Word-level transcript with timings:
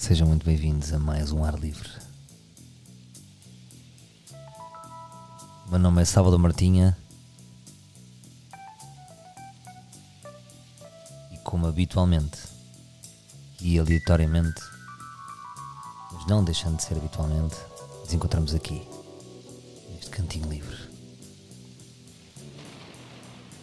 Sejam 0.00 0.28
muito 0.28 0.46
bem-vindos 0.46 0.92
a 0.92 0.98
mais 0.98 1.32
um 1.32 1.42
Ar 1.44 1.58
Livre. 1.58 1.90
Meu 5.68 5.78
nome 5.80 6.00
é 6.00 6.04
Salvador 6.04 6.38
Martinha 6.38 6.96
e, 11.32 11.38
como 11.38 11.66
habitualmente 11.66 12.38
e 13.60 13.76
aleatoriamente, 13.76 14.62
mas 16.12 16.26
não 16.26 16.44
deixando 16.44 16.76
de 16.76 16.84
ser 16.84 16.96
habitualmente, 16.96 17.56
nos 17.98 18.12
encontramos 18.12 18.54
aqui, 18.54 18.86
neste 19.90 20.10
cantinho 20.10 20.48
livre. 20.48 20.78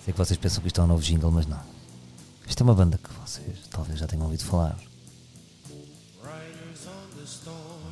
Sei 0.04 0.12
que 0.12 0.18
vocês 0.18 0.38
pensam 0.38 0.62
que 0.62 0.68
isto 0.68 0.82
é 0.82 0.84
um 0.84 0.88
novo 0.88 1.02
jingle, 1.02 1.32
mas 1.32 1.48
não. 1.48 1.64
Isto 2.46 2.62
é 2.62 2.64
uma 2.66 2.76
banda 2.76 2.98
que 2.98 3.10
vocês 3.14 3.58
talvez 3.72 3.98
já 3.98 4.06
tenham 4.06 4.26
ouvido 4.26 4.44
falar. 4.44 4.78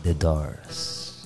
The 0.03 0.13
Doors. 0.13 1.25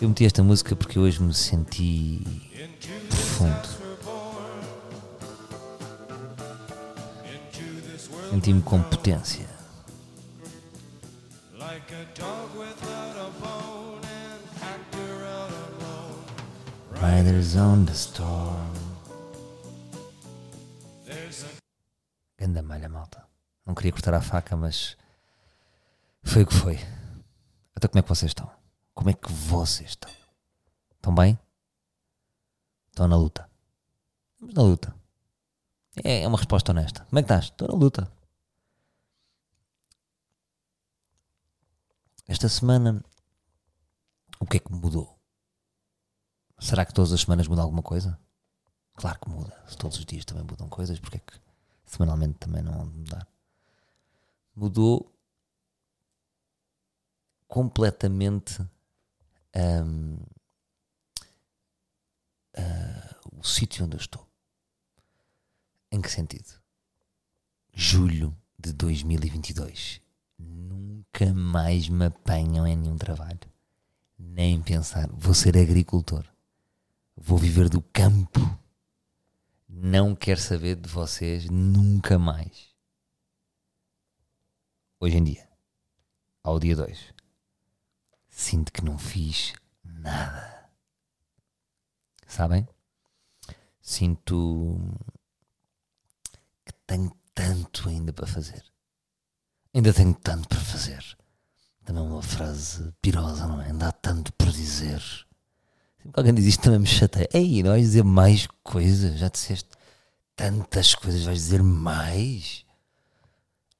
Eu 0.00 0.08
meti 0.08 0.24
esta 0.24 0.42
música 0.42 0.74
porque 0.74 0.98
hoje 0.98 1.22
me 1.22 1.34
senti 1.34 2.24
profundo. 3.10 3.68
Senti-me 8.30 8.62
com 8.62 8.82
potência. 8.82 9.46
Riders 17.00 17.56
on 17.56 17.84
the 17.84 17.92
storm. 17.92 18.72
Ganda 22.38 22.62
malha, 22.62 22.88
malta. 22.88 23.26
Não 23.66 23.74
queria 23.74 23.92
cortar 23.92 24.14
a 24.14 24.22
faca, 24.22 24.56
mas 24.56 24.96
foi 26.22 26.42
o 26.42 26.46
que 26.46 26.54
foi. 26.54 26.76
Até 27.74 27.88
como 27.88 27.98
é 27.98 28.02
que 28.02 28.08
vocês 28.08 28.30
estão? 28.30 28.50
Como 28.94 29.10
é 29.10 29.14
que 29.14 29.30
vocês 29.30 29.90
estão? 29.90 30.10
Estão 30.96 31.14
bem? 31.14 31.38
Estão 32.90 33.06
na 33.06 33.16
luta. 33.16 33.48
Estamos 34.34 34.54
na 34.54 34.62
luta. 34.62 34.94
É, 36.04 36.22
é 36.22 36.28
uma 36.28 36.38
resposta 36.38 36.72
honesta. 36.72 37.04
Como 37.04 37.18
é 37.18 37.22
que 37.22 37.26
estás? 37.26 37.44
Estou 37.44 37.68
na 37.68 37.74
luta. 37.74 38.10
Esta 42.26 42.48
semana, 42.48 43.02
o 44.38 44.46
que 44.46 44.58
é 44.58 44.60
que 44.60 44.72
mudou? 44.72 45.18
Será 46.58 46.84
que 46.84 46.92
todas 46.92 47.12
as 47.12 47.20
semanas 47.20 47.48
muda 47.48 47.62
alguma 47.62 47.82
coisa? 47.82 48.18
Claro 48.94 49.18
que 49.20 49.30
muda. 49.30 49.64
Se 49.66 49.78
todos 49.78 49.98
os 49.98 50.04
dias 50.04 50.24
também 50.24 50.42
mudam 50.42 50.68
coisas, 50.68 50.98
porque 50.98 51.18
é 51.18 51.20
que 51.20 51.40
semanalmente 51.86 52.38
também 52.38 52.62
não 52.62 52.72
vão 52.72 52.86
mudar? 52.86 53.26
Mudou 54.54 55.10
completamente 57.48 58.60
um, 59.56 60.14
uh, 62.56 63.38
o 63.40 63.42
sítio 63.42 63.84
onde 63.84 63.96
eu 63.96 64.00
estou. 64.00 64.28
Em 65.90 66.00
que 66.02 66.10
sentido? 66.10 66.52
Julho 67.72 68.36
de 68.58 68.72
2022. 68.74 70.02
Nunca 70.38 71.32
mais 71.32 71.88
me 71.88 72.06
apanham 72.06 72.66
em 72.66 72.76
nenhum 72.76 72.98
trabalho. 72.98 73.40
Nem 74.18 74.60
pensar. 74.60 75.08
Vou 75.12 75.32
ser 75.32 75.56
agricultor. 75.56 76.24
Vou 77.16 77.38
viver 77.38 77.68
do 77.68 77.80
campo. 77.80 78.40
Não 79.66 80.14
quero 80.14 80.40
saber 80.40 80.76
de 80.76 80.88
vocês 80.88 81.48
nunca 81.48 82.18
mais. 82.18 82.68
Hoje 85.00 85.16
em 85.16 85.24
dia, 85.24 85.48
ao 86.42 86.58
dia 86.58 86.74
2, 86.74 87.14
sinto 88.48 88.72
que 88.72 88.82
não 88.82 88.96
fiz 88.96 89.52
nada. 89.84 90.70
Sabem? 92.26 92.66
Sinto 93.78 94.78
que 96.64 96.72
tenho 96.86 97.14
tanto 97.34 97.90
ainda 97.90 98.10
para 98.10 98.26
fazer. 98.26 98.64
Ainda 99.74 99.92
tenho 99.92 100.14
tanto 100.14 100.48
para 100.48 100.60
fazer. 100.60 101.04
Também 101.84 102.02
uma 102.02 102.22
frase 102.22 102.90
pirosa, 103.02 103.46
não 103.46 103.60
é? 103.60 103.66
Ainda 103.66 103.88
há 103.88 103.92
tanto 103.92 104.32
por 104.32 104.50
dizer. 104.50 105.00
Sempre 105.98 106.12
que 106.12 106.20
alguém 106.20 106.34
diz 106.34 106.46
isto 106.46 106.62
também 106.62 106.78
me 106.78 106.86
chateia. 106.86 107.28
Ei, 107.34 107.62
não 107.62 107.72
vais 107.72 107.82
dizer 107.82 108.04
mais 108.04 108.46
coisas? 108.62 109.18
Já 109.18 109.28
disseste 109.28 109.68
tantas 110.34 110.94
coisas, 110.94 111.24
vais 111.24 111.38
dizer 111.38 111.62
mais? 111.62 112.64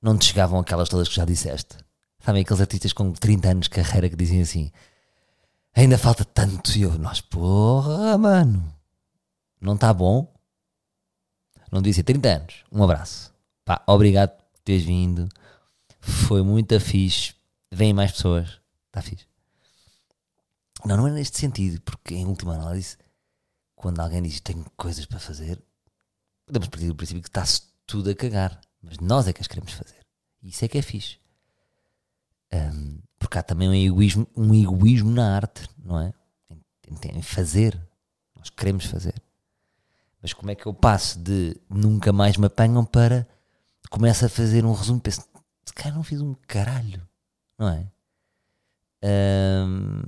Não 0.02 0.18
te 0.18 0.26
chegavam 0.26 0.60
aquelas 0.60 0.90
todas 0.90 1.08
que 1.08 1.14
já 1.14 1.24
disseste? 1.24 1.87
Sabem 2.20 2.42
aqueles 2.42 2.60
artistas 2.60 2.92
com 2.92 3.12
30 3.12 3.48
anos 3.48 3.64
de 3.64 3.70
carreira 3.70 4.08
que 4.08 4.16
dizem 4.16 4.42
assim: 4.42 4.72
ainda 5.74 5.96
falta 5.98 6.24
tanto. 6.24 6.76
E 6.76 6.82
eu, 6.82 6.98
nós, 6.98 7.20
porra, 7.20 8.18
mano, 8.18 8.74
não 9.60 9.74
está 9.74 9.92
bom? 9.92 10.32
Não 11.70 11.82
disse 11.82 12.02
30 12.02 12.28
anos. 12.28 12.64
Um 12.72 12.82
abraço. 12.82 13.32
Pá, 13.64 13.82
obrigado 13.86 14.30
por 14.30 14.44
teres 14.64 14.84
vindo. 14.84 15.28
Foi 16.00 16.42
muito 16.42 16.78
fixe. 16.80 17.34
Vêm 17.70 17.92
mais 17.92 18.12
pessoas. 18.12 18.60
Está 18.86 19.02
fixe. 19.02 19.26
Não, 20.84 20.96
não 20.96 21.08
é 21.08 21.10
neste 21.10 21.38
sentido, 21.38 21.80
porque 21.82 22.14
em 22.14 22.26
última 22.26 22.54
análise, 22.54 22.96
quando 23.74 24.00
alguém 24.00 24.22
diz 24.22 24.40
tenho 24.40 24.64
coisas 24.76 25.04
para 25.04 25.18
fazer, 25.18 25.60
podemos 26.46 26.68
partir 26.68 26.86
do 26.86 26.94
princípio 26.94 27.22
que 27.22 27.28
está-se 27.28 27.62
tudo 27.86 28.10
a 28.10 28.14
cagar. 28.14 28.60
Mas 28.80 28.98
nós 28.98 29.26
é 29.26 29.32
que 29.32 29.40
as 29.40 29.48
queremos 29.48 29.72
fazer. 29.72 29.98
Isso 30.42 30.64
é 30.64 30.68
que 30.68 30.78
é 30.78 30.82
fixe. 30.82 31.18
Um, 32.52 32.98
porque 33.18 33.38
há 33.38 33.42
também 33.42 33.68
um 33.68 33.74
egoísmo, 33.74 34.26
um 34.36 34.54
egoísmo 34.54 35.10
na 35.10 35.36
arte, 35.36 35.68
não 35.84 36.00
é? 36.00 36.12
Em, 36.50 37.18
em 37.18 37.22
fazer. 37.22 37.78
Nós 38.36 38.50
queremos 38.50 38.86
fazer. 38.86 39.14
Mas 40.22 40.32
como 40.32 40.50
é 40.50 40.54
que 40.54 40.66
eu 40.66 40.74
passo 40.74 41.18
de 41.18 41.56
nunca 41.68 42.12
mais 42.12 42.36
me 42.36 42.46
apanham 42.46 42.84
para 42.84 43.26
começo 43.90 44.24
a 44.24 44.28
fazer 44.28 44.64
um 44.64 44.72
resumo? 44.72 45.00
Penso, 45.00 45.28
se 45.64 45.72
calhar 45.72 45.94
não 45.94 46.02
fiz 46.02 46.20
um 46.20 46.34
caralho, 46.46 47.06
não 47.58 47.68
é? 47.68 47.86
Um, 49.04 50.02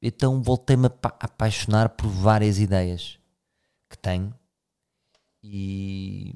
então 0.00 0.42
voltei-me 0.42 0.86
a 0.86 0.92
apaixonar 1.20 1.90
por 1.90 2.08
várias 2.08 2.58
ideias 2.58 3.18
que 3.88 3.98
tenho 3.98 4.32
e 5.42 6.34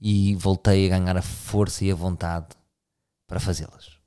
e 0.00 0.34
voltei 0.34 0.86
a 0.86 0.98
ganhar 0.98 1.16
a 1.16 1.22
força 1.22 1.84
e 1.84 1.90
a 1.90 1.94
vontade 1.94 2.48
para 3.26 3.40
fazê-las. 3.40 3.98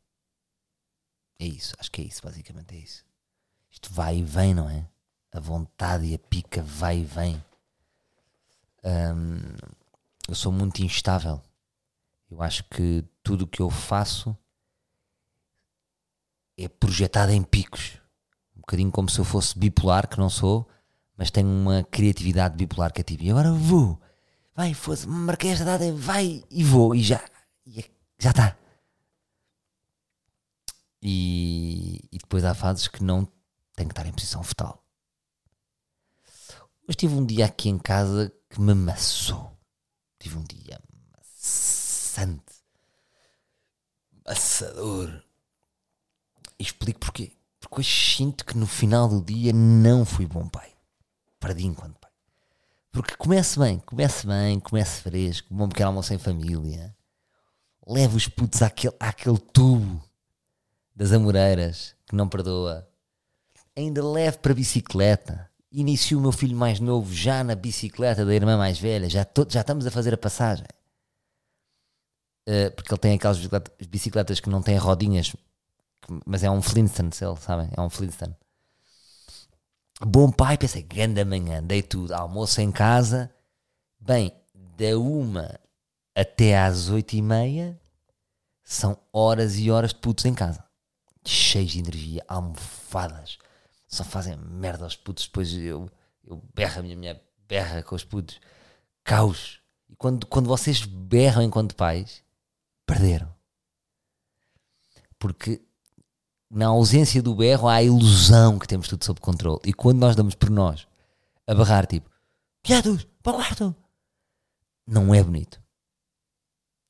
É 1.40 1.46
isso, 1.46 1.74
acho 1.80 1.92
que 1.92 2.02
é 2.02 2.06
isso, 2.06 2.22
basicamente 2.24 2.76
é 2.76 2.80
isso. 2.80 3.06
Isto 3.72 3.92
vai 3.94 4.18
e 4.18 4.24
vem, 4.24 4.54
não 4.54 4.70
é? 4.70 4.88
A 5.32 5.40
vontade 5.40 6.06
e 6.06 6.16
a 6.16 6.20
pica 6.20 6.62
vai 6.62 7.00
e 7.00 7.04
vem. 7.04 7.44
Um, 8.84 9.38
eu 10.28 10.36
sou 10.36 10.52
muito 10.52 10.84
instável. 10.84 11.42
Eu 12.30 12.42
acho 12.42 12.64
que 12.66 13.04
tudo 13.24 13.44
o 13.44 13.48
que 13.48 13.62
eu 13.62 13.70
faço 13.70 14.38
é 16.58 16.68
projetado 16.68 17.32
em 17.32 17.42
picos. 17.42 18.00
Um 18.56 18.62
bocadinho 18.62 18.92
como 18.92 19.10
se 19.10 19.20
eu 19.20 19.26
fosse 19.26 19.58
bipolar, 19.58 20.08
que 20.08 20.20
não 20.20 20.30
sou, 20.30 20.68
mas 21.16 21.32
tenho 21.32 21.48
uma 21.48 21.84
criatividade 21.84 22.56
bipolar 22.56 22.92
que 22.92 23.02
é 23.02 23.18
e 23.20 23.32
agora 23.32 23.52
vou 23.52 24.00
vai, 24.60 24.74
fosse, 24.74 25.08
marquei 25.08 25.52
esta 25.52 25.64
data, 25.64 25.90
vai 25.94 26.44
e 26.50 26.64
vou, 26.66 26.94
e 26.94 27.02
já, 27.02 27.24
e 27.66 27.80
é, 27.80 27.90
já 28.18 28.32
está. 28.32 28.58
E, 31.02 32.02
e, 32.12 32.18
depois 32.18 32.44
há 32.44 32.54
fases 32.54 32.90
que 32.90 33.02
não 33.02 33.24
tenho 33.74 33.88
que 33.88 33.94
estar 33.94 34.06
em 34.06 34.12
posição 34.12 34.44
fetal. 34.44 34.84
Hoje 36.86 36.98
tive 36.98 37.16
um 37.16 37.26
dia 37.26 37.46
aqui 37.46 37.70
em 37.70 37.80
casa 37.80 38.34
que 38.50 38.60
me 38.60 38.74
amassou. 38.74 39.58
Tive 40.20 40.38
um 40.38 40.44
dia 40.44 40.82
amassante, 41.16 42.54
amassador. 44.26 45.24
E 46.60 46.64
explico 46.64 47.00
porquê. 47.00 47.32
Porque 47.62 47.80
hoje 47.80 48.16
sinto 48.18 48.44
que 48.44 48.58
no 48.58 48.68
final 48.68 49.08
do 49.08 49.22
dia 49.22 49.54
não 49.54 50.04
fui 50.04 50.26
bom 50.26 50.50
pai. 50.50 50.76
Perdi 51.40 51.66
enquanto 51.66 51.99
porque 52.92 53.16
comece 53.16 53.60
bem, 53.60 53.80
comece 53.80 54.26
bem, 54.26 54.60
comece 54.60 55.02
fresco, 55.02 55.54
bom 55.54 55.70
pequeno 55.70 55.90
almoço 55.90 56.14
em 56.14 56.18
família. 56.18 56.96
Leve 57.88 58.16
os 58.16 58.28
putos 58.28 58.62
àquele, 58.62 58.96
àquele 59.00 59.38
tubo 59.38 60.04
das 60.96 61.12
amoreiras 61.12 61.96
que 62.08 62.16
não 62.16 62.28
perdoa. 62.28 62.88
Ainda 63.76 64.06
leve 64.06 64.38
para 64.40 64.52
a 64.52 64.56
bicicleta. 64.56 65.50
Inicio 65.72 66.18
o 66.18 66.22
meu 66.22 66.32
filho 66.32 66.58
mais 66.58 66.80
novo 66.80 67.14
já 67.14 67.44
na 67.44 67.56
bicicleta 67.56 68.26
da 68.26 68.34
irmã 68.34 68.58
mais 68.58 68.80
velha. 68.80 69.08
Já, 69.08 69.24
to, 69.24 69.46
já 69.48 69.62
estamos 69.62 69.86
a 69.86 69.92
fazer 69.92 70.14
a 70.14 70.18
passagem. 70.18 70.66
Uh, 72.48 72.72
porque 72.76 72.92
ele 72.92 73.00
tem 73.00 73.14
aquelas 73.14 73.40
bicicletas, 73.88 74.40
que 74.40 74.50
não 74.50 74.62
têm 74.62 74.76
rodinhas, 74.76 75.36
mas 76.26 76.44
é 76.44 76.50
um 76.50 76.62
Flintstone, 76.62 77.12
sabem? 77.14 77.70
É 77.78 77.80
um 77.80 77.90
Flintstone. 77.90 78.36
Bom 80.02 80.32
pai, 80.32 80.58
pensei, 80.58 80.82
grande 80.82 81.26
manhã, 81.26 81.62
dei 81.62 81.84
tudo, 81.84 82.14
almoço 82.14 82.62
em 82.62 82.72
casa. 82.72 83.30
Bem, 84.00 84.32
da 84.78 84.98
uma 84.98 85.60
até 86.16 86.58
às 86.58 86.88
oito 86.88 87.18
e 87.18 87.22
meia 87.22 87.80
são 88.64 88.98
horas 89.12 89.58
e 89.58 89.70
horas 89.70 89.92
de 89.92 90.00
putos 90.00 90.24
em 90.24 90.34
casa. 90.34 90.64
Cheios 91.26 91.72
de 91.72 91.80
energia, 91.80 92.24
almofadas. 92.30 93.38
Só 93.90 94.06
fazem 94.06 94.38
merda 94.38 94.86
aos 94.86 94.96
putos. 94.96 95.26
Depois 95.26 95.52
eu, 95.54 95.90
eu 96.24 96.42
berro, 96.56 96.80
a 96.80 96.84
minha 96.84 96.96
mulher 96.96 97.22
berra 97.46 97.84
com 97.84 97.94
os 97.94 98.06
putos. 98.06 98.40
Caos. 99.04 99.60
E 99.90 99.98
quando, 99.98 100.26
quando 100.28 100.48
vocês 100.48 100.86
berram 100.86 101.42
enquanto 101.42 101.76
pais, 101.76 102.24
perderam. 102.86 103.36
Porque 105.18 105.62
na 106.50 106.68
ausência 106.68 107.22
do 107.22 107.36
berro 107.36 107.68
há 107.68 107.76
a 107.76 107.84
ilusão 107.84 108.58
que 108.58 108.68
temos 108.68 108.88
tudo 108.88 109.06
sob 109.06 109.20
controle. 109.20 109.60
E 109.66 109.74
quando 109.74 110.00
nós 110.00 110.16
damos 110.16 110.36
por 110.36 110.50
nós 110.50 110.88
a 111.46 111.54
barrar, 111.54 111.86
tipo, 111.86 112.10
piados, 112.64 113.08
para 113.22 113.34
o 113.34 113.36
quarto, 113.36 113.76
não 114.86 115.14
é 115.14 115.22
bonito. 115.22 115.62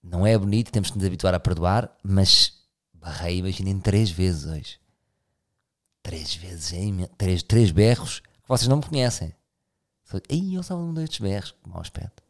Não 0.02 0.26
é 0.26 0.38
bonito, 0.38 0.72
temos 0.72 0.90
que 0.90 0.98
nos 0.98 1.06
habituar 1.06 1.34
a 1.34 1.40
perdoar, 1.40 1.94
mas 2.02 2.54
barrei, 2.94 3.38
imaginem, 3.40 3.80
três 3.80 4.10
vezes 4.10 4.46
hoje. 4.46 4.80
Três 6.02 6.34
vezes, 6.36 6.72
hein? 6.72 7.08
três, 7.18 7.44
três 7.44 7.72
berros 7.72 8.22
que 8.22 8.48
vocês 8.48 8.68
não 8.68 8.78
me 8.78 8.86
conhecem. 8.86 9.36
Aí 10.30 10.56
eu 10.56 10.62
estava 10.62 10.82
um 10.82 10.94
destes 10.94 11.20
berros, 11.20 11.52
que 11.52 11.70
mau 11.70 11.82
aspecto. 11.82 12.24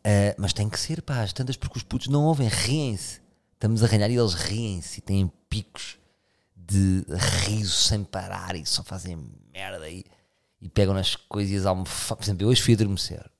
Uh, 0.00 0.32
mas 0.38 0.52
tem 0.52 0.68
que 0.68 0.78
ser, 0.78 1.02
pá, 1.02 1.22
as 1.22 1.32
tantas, 1.32 1.56
porque 1.56 1.78
os 1.78 1.82
putos 1.82 2.08
não 2.08 2.24
ouvem, 2.24 2.48
riem-se. 2.48 3.20
Estamos 3.60 3.84
a 3.84 3.88
ganhar 3.88 4.08
e 4.08 4.16
eles 4.16 4.32
riem-se 4.32 5.00
e 5.00 5.02
têm 5.02 5.30
picos 5.50 5.98
de 6.56 7.04
riso 7.44 7.74
sem 7.74 8.02
parar 8.02 8.56
e 8.56 8.64
só 8.64 8.82
fazem 8.82 9.22
merda 9.52 9.86
e, 9.86 10.02
e 10.62 10.66
pegam 10.70 10.94
nas 10.94 11.14
coisas 11.14 11.66
almofadas. 11.66 12.16
Por 12.16 12.24
exemplo, 12.24 12.46
eu 12.46 12.48
hoje 12.48 12.62
fui 12.62 12.72
adormecer 12.72 13.30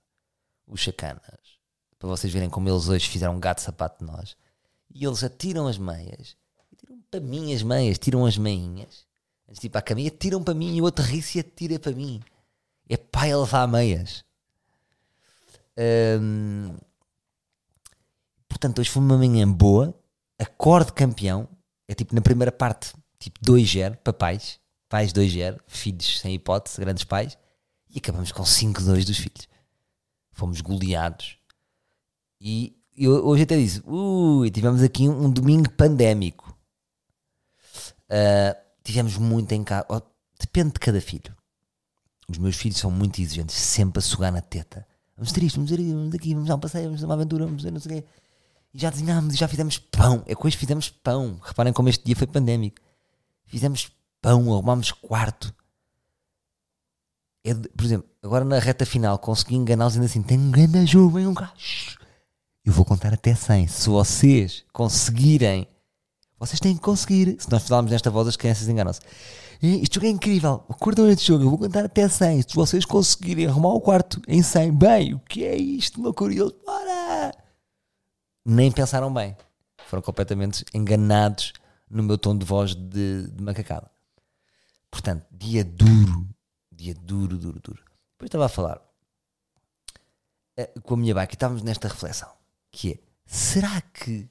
os 0.67 0.79
chacanas 0.79 1.23
para 1.99 2.07
vocês 2.07 2.31
verem 2.31 2.51
como 2.51 2.69
eles 2.69 2.87
hoje 2.87 3.09
fizeram 3.09 3.35
um 3.35 3.41
gato 3.41 3.63
sapato 3.63 4.05
de 4.05 4.13
nós. 4.13 4.37
E 4.95 5.07
eles 5.07 5.25
atiram 5.25 5.67
as 5.67 5.79
meias, 5.79 6.37
e 6.71 6.77
tiram 6.77 7.01
para 7.11 7.21
mim 7.21 7.55
as 7.55 7.63
meias, 7.63 7.99
tiram 7.99 8.27
as 8.27 8.37
meinhas, 8.37 9.07
antes 9.49 9.63
de 9.63 9.69
ir 9.69 9.71
para 9.71 9.79
a 9.79 9.83
caminha, 9.83 10.11
tiram 10.11 10.45
para 10.45 10.53
mim 10.53 10.77
e 10.77 10.83
o 10.83 10.85
outro 10.85 11.03
ri-se 11.03 11.39
e 11.39 11.41
atira 11.41 11.79
para 11.79 11.93
mim. 11.93 12.21
É 12.87 12.99
pai 12.99 13.33
a 13.33 13.39
levar 13.39 13.67
meias. 13.67 14.23
Portanto, 18.47 18.81
hoje 18.81 18.91
foi 18.91 19.03
uma 19.03 19.17
manhã 19.17 19.51
boa, 19.51 19.99
acorde 20.43 20.93
campeão, 20.93 21.49
é 21.87 21.95
tipo 21.95 22.15
na 22.15 22.21
primeira 22.21 22.53
parte, 22.53 22.93
tipo 23.19 23.39
2-0 23.41 23.97
para 23.97 24.13
pais, 24.13 24.59
pais 24.89 25.13
2-0, 25.13 25.61
filhos 25.67 26.21
sem 26.21 26.35
hipótese, 26.35 26.81
grandes 26.81 27.05
pais, 27.05 27.39
e 27.89 27.99
acabamos 27.99 28.33
com 28.33 28.43
5-2 28.43 29.05
dos 29.05 29.19
filhos. 29.19 29.49
Fomos 30.33 30.61
goleados 30.61 31.41
e 32.41 32.75
eu 32.97 33.27
hoje 33.27 33.43
até 33.43 33.57
disse: 33.57 33.83
ui, 33.87 34.51
tivemos 34.51 34.83
aqui 34.83 35.09
um, 35.09 35.27
um 35.27 35.31
domingo 35.31 35.71
pandémico. 35.71 36.57
Uh, 38.07 38.57
tivemos 38.83 39.17
muito 39.17 39.53
em 39.53 39.63
casa. 39.63 39.87
Oh, 39.89 40.01
depende 40.39 40.73
de 40.73 40.81
cada 40.81 41.01
filho. 41.01 41.37
Os 42.29 42.39
meus 42.39 42.57
filhos 42.57 42.79
são 42.79 42.91
muito 42.91 43.21
exigentes, 43.21 43.55
sempre 43.57 43.99
a 43.99 44.03
sugar 44.03 44.33
na 44.33 44.41
teta. 44.41 44.87
Vamos 45.17 45.33
ter 45.33 45.43
isto, 45.43 45.57
vamos 45.57 45.71
ter 45.71 45.81
isto, 45.81 45.95
vamos 45.95 46.11
daqui, 46.11 46.33
vamos 46.33 46.49
dar 46.49 46.55
um 46.55 46.61
passeio, 46.61 46.85
vamos 46.87 47.01
dar 47.01 47.09
uma 47.09 47.15
aventura, 47.15 47.45
vamos 47.45 47.63
ver 47.63 47.73
não 47.73 47.81
sei 47.81 47.99
o 47.99 48.03
quê. 48.03 48.09
E 48.73 48.79
já 48.79 48.91
desenhámos 48.91 49.37
já 49.37 49.49
fizemos 49.49 49.79
pão. 49.79 50.23
É 50.27 50.35
que 50.35 50.47
hoje 50.47 50.57
fizemos 50.57 50.89
pão. 50.89 51.39
Reparem 51.43 51.73
como 51.73 51.89
este 51.89 52.05
dia 52.05 52.17
foi 52.17 52.27
pandémico. 52.27 52.81
Fizemos 53.47 53.91
pão, 54.23 54.53
arrumámos 54.53 54.93
quarto. 54.93 55.53
É 57.43 57.55
por 57.55 57.85
exemplo, 57.85 58.09
agora 58.23 58.45
na 58.45 58.59
reta 58.59 58.85
final 58.85 59.19
consegui 59.19 59.57
enganá-los 59.57 59.95
ainda 59.95 60.07
assim. 60.07 60.23
Tem 60.23 60.39
um 60.39 60.51
grande 60.51 60.87
jogo, 60.87 61.17
vem 61.17 61.27
um 61.27 61.35
gajo. 61.35 61.99
Eu 62.65 62.73
vou 62.73 62.85
contar 62.85 63.13
até 63.13 63.35
100. 63.35 63.69
Se 63.69 63.89
vocês 63.89 64.65
conseguirem, 64.73 65.67
vocês 66.39 66.61
têm 66.61 66.75
que 66.75 66.83
conseguir. 66.83 67.37
Se 67.41 67.51
nós 67.51 67.67
falarmos 67.67 67.91
nesta 67.91 68.11
voz, 68.11 68.29
as 68.29 68.37
crianças 68.37 68.69
enganam-se. 68.69 69.01
Este 69.63 69.97
jogo 69.97 70.07
é 70.07 70.11
incrível. 70.11 70.65
Acordam 70.69 71.09
este 71.09 71.27
jogo. 71.29 71.45
Eu 71.45 71.51
vou 71.51 71.59
contar 71.59 71.85
até 71.85 72.09
100. 72.09 72.43
Se 72.43 72.55
vocês 72.55 72.85
conseguirem 72.85 73.47
arrumar 73.47 73.71
o 73.71 73.81
quarto 73.81 74.21
em 74.29 74.43
100, 74.43 74.73
bem, 74.73 75.15
o 75.15 75.19
que 75.21 75.45
é 75.45 75.57
isto, 75.57 76.01
meu 76.01 76.15
curioso? 76.15 76.55
Bora! 76.65 77.00
Nem 78.53 78.73
pensaram 78.73 79.15
bem. 79.15 79.37
Foram 79.87 80.03
completamente 80.03 80.65
enganados 80.75 81.53
no 81.89 82.03
meu 82.03 82.19
tom 82.19 82.37
de 82.37 82.45
voz 82.45 82.75
de, 82.75 83.29
de 83.29 83.43
macacada. 83.43 83.89
Portanto, 84.91 85.25
dia 85.31 85.63
duro. 85.63 86.29
Dia 86.73 86.93
duro, 86.95 87.39
duro, 87.39 87.61
duro. 87.61 87.85
Depois 88.13 88.27
estava 88.27 88.47
a 88.47 88.49
falar 88.49 88.83
uh, 90.59 90.81
com 90.83 90.95
a 90.95 90.97
minha 90.97 91.15
bike 91.15 91.35
e 91.35 91.37
estávamos 91.37 91.63
nesta 91.63 91.87
reflexão 91.87 92.29
que 92.73 92.93
é, 92.93 92.99
será 93.25 93.81
que 93.81 94.29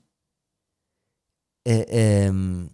uh, 1.65 1.85
eh, 1.87 2.29
um, 2.29 2.63
ehm, 2.63 2.69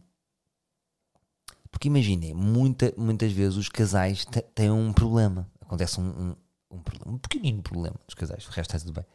porque 1.69 1.89
imaginem, 1.89 2.33
muita, 2.33 2.91
muitas 2.97 3.31
vezes 3.31 3.55
os 3.55 3.69
casais 3.69 4.25
têm 4.55 4.71
um 4.71 4.91
problema. 4.93 5.47
Acontece 5.61 5.99
um, 5.99 6.07
um, 6.07 6.35
um, 6.71 6.81
problema, 6.81 7.11
um 7.11 7.17
pequenino 7.19 7.61
problema 7.61 7.99
dos 8.07 8.15
casais, 8.15 8.47
o 8.47 8.51
resto 8.51 8.75
está 8.75 8.79
tudo 8.79 8.93
bem. 8.93 9.05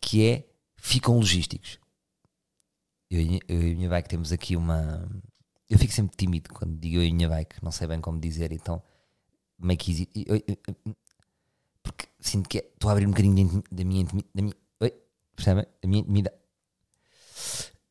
Que 0.00 0.26
é, 0.26 0.55
ficam 0.86 1.16
logísticos. 1.16 1.78
Eu, 3.10 3.20
eu 3.48 3.62
e 3.62 3.72
a 3.72 3.74
minha 3.74 3.88
bike 3.88 4.08
temos 4.08 4.32
aqui 4.32 4.56
uma. 4.56 5.08
Eu 5.68 5.78
fico 5.78 5.92
sempre 5.92 6.16
tímido 6.16 6.50
quando 6.54 6.78
digo 6.78 6.96
eu 6.96 7.04
e 7.04 7.10
a 7.10 7.14
minha 7.14 7.28
bike, 7.28 7.62
não 7.62 7.72
sei 7.72 7.88
bem 7.88 8.00
como 8.00 8.20
dizer, 8.20 8.52
então 8.52 8.80
meio 9.58 9.78
que. 9.78 10.08
Porque 11.82 12.06
sinto 12.20 12.48
que 12.48 12.58
é, 12.58 12.60
estou 12.72 12.88
a 12.88 12.92
abrir 12.92 13.06
um 13.06 13.10
bocadinho 13.10 13.62
da 13.70 13.84
minha 13.84 14.02
intimidade 14.02 14.56
Percebem? 15.34 15.66
A 15.82 15.86
minha 15.86 16.00
intimidade. 16.00 16.36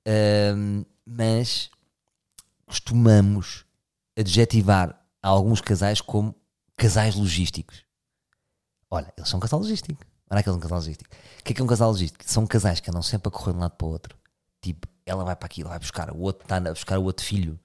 Um, 0.07 0.83
mas 1.05 1.69
costumamos 2.65 3.65
adjetivar 4.17 4.99
alguns 5.21 5.61
casais 5.61 6.01
como 6.01 6.35
casais 6.75 7.15
logísticos. 7.15 7.85
Olha, 8.89 9.13
eles 9.15 9.29
são 9.29 9.37
um 9.37 9.41
casal 9.41 9.59
logístico. 9.59 10.03
Olha 10.29 10.39
aquele 10.39 10.55
um 10.55 10.59
casal 10.59 10.79
logístico. 10.79 11.09
O 11.39 11.43
que 11.43 11.51
é 11.51 11.55
que 11.55 11.61
é 11.61 11.63
um 11.63 11.67
casal 11.67 11.91
logístico? 11.91 12.23
São 12.25 12.47
casais 12.47 12.79
que 12.79 12.89
andam 12.89 13.01
sempre 13.01 13.27
a 13.29 13.31
correr 13.31 13.51
de 13.51 13.57
um 13.57 13.61
lado 13.61 13.75
para 13.75 13.87
o 13.87 13.89
outro. 13.91 14.17
Tipo, 14.61 14.87
ela 15.05 15.23
vai 15.23 15.35
para 15.35 15.45
aqui, 15.45 15.61
ela 15.61 15.69
vai 15.69 15.79
buscar, 15.79 16.11
o 16.11 16.19
outro 16.19 16.43
está 16.43 16.57
a 16.57 16.61
buscar 16.61 16.97
o 16.97 17.03
outro 17.03 17.25
filho. 17.25 17.59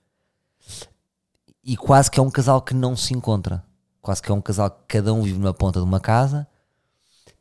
E 1.65 1.77
quase 1.77 2.11
que 2.11 2.21
é 2.21 2.23
um 2.23 2.31
casal 2.31 2.61
que 2.61 2.75
não 2.75 2.97
se 2.97 3.15
encontra. 3.15 3.65
Quase 4.03 4.23
que 4.23 4.31
é 4.31 4.35
um 4.35 4.41
casal 4.41 4.71
que 4.71 4.99
cada 4.99 5.13
um 5.13 5.23
vive 5.23 5.39
numa 5.39 5.55
ponta 5.55 5.79
de 5.79 5.85
uma 5.85 6.01
casa, 6.01 6.47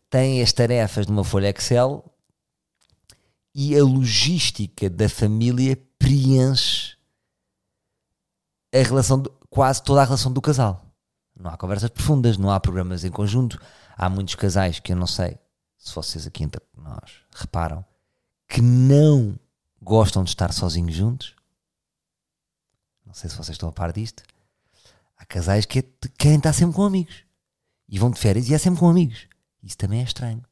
tem 0.09 0.41
as 0.41 0.51
tarefas 0.51 1.07
numa 1.07 1.23
folha 1.23 1.49
Excel 1.49 2.03
e 3.53 3.77
a 3.77 3.83
logística 3.83 4.89
da 4.89 5.07
família 5.07 5.77
preenche 5.97 6.97
a 8.73 8.77
relação, 8.77 9.21
de, 9.21 9.29
quase 9.49 9.83
toda 9.83 10.01
a 10.01 10.05
relação 10.05 10.31
do 10.31 10.41
casal. 10.41 10.88
Não 11.37 11.51
há 11.51 11.57
conversas 11.57 11.89
profundas, 11.89 12.37
não 12.37 12.51
há 12.51 12.59
programas 12.59 13.03
em 13.03 13.11
conjunto. 13.11 13.59
Há 13.97 14.09
muitos 14.09 14.35
casais 14.35 14.79
que 14.79 14.91
eu 14.91 14.95
não 14.97 15.07
sei 15.07 15.37
se 15.77 15.93
vocês 15.95 16.27
aqui 16.27 16.43
entre 16.43 16.61
nós 16.77 17.21
reparam 17.33 17.85
que 18.47 18.61
não 18.61 19.39
gostam 19.81 20.23
de 20.23 20.29
estar 20.29 20.51
sozinhos 20.51 20.93
juntos. 20.93 21.35
Não 23.05 23.13
sei 23.13 23.29
se 23.29 23.35
vocês 23.35 23.55
estão 23.55 23.69
a 23.69 23.71
par 23.71 23.93
disto. 23.93 24.23
Há 25.17 25.25
casais 25.25 25.65
que 25.65 25.81
querem 26.17 26.37
estar 26.37 26.53
sempre 26.53 26.75
com 26.75 26.83
amigos 26.83 27.23
e 27.87 27.97
vão 27.97 28.11
de 28.11 28.19
férias 28.19 28.49
e 28.49 28.53
é 28.53 28.57
sempre 28.57 28.79
com 28.79 28.89
amigos. 28.89 29.27
Isso 29.63 29.77
também 29.77 30.01
é 30.01 30.03
estranho. 30.03 30.43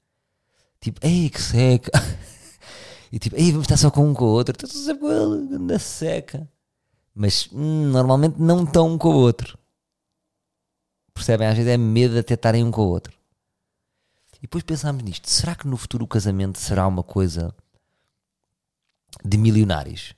Tipo, 0.80 1.00
ei, 1.06 1.30
que 1.30 1.42
seca. 1.42 1.92
E 3.10 3.20
tipo, 3.20 3.38
aí 3.38 3.52
vamos 3.52 3.64
estar 3.64 3.78
só 3.78 3.90
com 3.90 4.06
um 4.06 4.14
com 4.14 4.26
o 4.26 4.28
outro. 4.28 4.54
Estou 4.54 4.70
sempre 4.82 5.00
com 5.00 5.12
ele, 5.12 5.58
na 5.60 5.80
seca. 5.80 6.46
Mas 7.16 7.48
hum, 7.54 7.90
normalmente 7.90 8.36
não 8.38 8.66
estão 8.66 8.94
um 8.94 8.98
com 8.98 9.08
o 9.08 9.16
outro. 9.16 9.58
Percebem? 11.18 11.48
Às 11.48 11.56
vezes 11.56 11.72
é 11.72 11.78
medo 11.78 12.14
de 12.14 12.20
até 12.20 12.34
estarem 12.34 12.64
um 12.64 12.72
com 12.72 12.82
o 12.82 12.88
outro. 12.88 13.18
E 14.38 14.42
depois 14.42 14.64
pensámos 14.64 15.04
nisto. 15.04 15.30
Será 15.30 15.56
que 15.56 15.68
no 15.68 15.78
futuro 15.78 16.06
o 16.06 16.08
casamento 16.08 16.60
será 16.60 16.88
uma 16.88 17.04
coisa 17.04 17.54
de 19.24 19.38
milionários? 19.38 20.14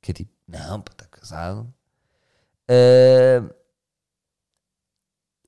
Que 0.00 0.12
é 0.12 0.14
tipo, 0.14 0.32
não, 0.46 0.80
para 0.80 0.92
estar 0.92 1.06
casado. 1.08 1.74
Uh, 2.70 3.54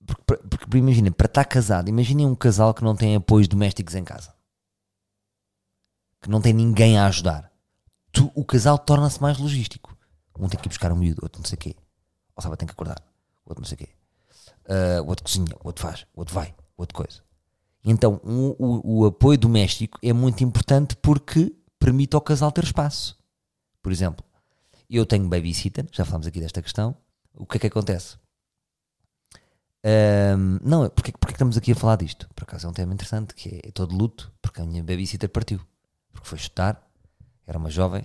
porque, 0.05 0.23
porque, 0.25 0.49
porque 0.49 0.79
imaginem, 0.79 1.13
para 1.13 1.27
estar 1.27 1.45
casado, 1.45 1.89
imaginem 1.89 2.27
um 2.27 2.35
casal 2.35 2.75
que 2.75 2.83
não 2.83 2.97
tem 2.97 3.15
apoios 3.15 3.47
domésticos 3.47 3.95
em 3.95 4.05
casa 4.05 4.39
que 6.21 6.29
não 6.29 6.41
tem 6.41 6.53
ninguém 6.53 6.99
a 6.99 7.07
ajudar, 7.07 7.53
tu, 8.13 8.31
o 8.35 8.45
casal 8.45 8.79
torna-se 8.79 9.21
mais 9.21 9.39
logístico. 9.39 9.97
Um 10.39 10.49
tem 10.49 10.59
que 10.59 10.67
ir 10.67 10.71
buscar 10.71 10.93
um 10.93 10.97
miúdo, 10.97 11.21
outro 11.23 11.41
não 11.41 11.47
sei 11.47 11.57
o 11.57 11.59
quê. 11.59 11.77
Ou 12.37 12.43
sabe, 12.43 12.57
tem 12.57 12.67
que 12.67 12.73
acordar, 12.73 13.03
outro 13.45 13.61
não 13.61 13.69
sei 13.69 13.75
o 13.75 13.79
quê. 13.79 13.89
Uh, 14.69 15.03
o 15.03 15.09
outro 15.09 15.25
cozinha, 15.25 15.57
o 15.65 15.69
outro 15.69 15.83
faz, 15.83 16.07
o 16.15 16.21
outro 16.21 16.35
vai, 16.35 16.55
o 16.77 16.83
outro 16.83 16.95
coisa. 16.95 17.23
Então, 17.83 18.21
o, 18.23 19.01
o 19.01 19.07
apoio 19.07 19.39
doméstico 19.39 19.99
é 20.03 20.13
muito 20.13 20.45
importante 20.45 20.95
porque 20.97 21.55
permite 21.79 22.15
ao 22.15 22.21
casal 22.21 22.53
ter 22.53 22.65
espaço. 22.65 23.17
Por 23.81 23.91
exemplo, 23.91 24.25
eu 24.91 25.07
tenho 25.07 25.29
babysitter, 25.29 25.87
já 25.91 26.05
falamos 26.05 26.27
aqui 26.27 26.41
desta 26.41 26.61
questão. 26.61 26.95
O 27.35 27.47
que 27.47 27.57
é 27.57 27.61
que 27.61 27.67
acontece? 27.69 28.17
Um, 29.85 30.59
não, 30.63 30.89
porque, 30.91 31.13
porque 31.13 31.35
estamos 31.35 31.57
aqui 31.57 31.73
a 31.73 31.75
falar 31.75 31.97
disto? 31.97 32.29
Por 32.35 32.43
acaso 32.43 32.67
é 32.67 32.71
um 32.71 32.73
tema 32.73 32.93
interessante, 32.93 33.35
que 33.35 33.49
é, 33.49 33.69
é 33.69 33.71
todo 33.71 33.97
luto, 33.97 34.33
porque 34.43 34.61
a 34.61 34.67
minha 34.67 34.83
babysitter 34.83 35.31
partiu. 35.31 35.61
Porque 36.13 36.29
foi 36.29 36.39
estudar, 36.39 36.87
era 37.47 37.59
uma 37.59 37.71
jovem, 37.71 38.05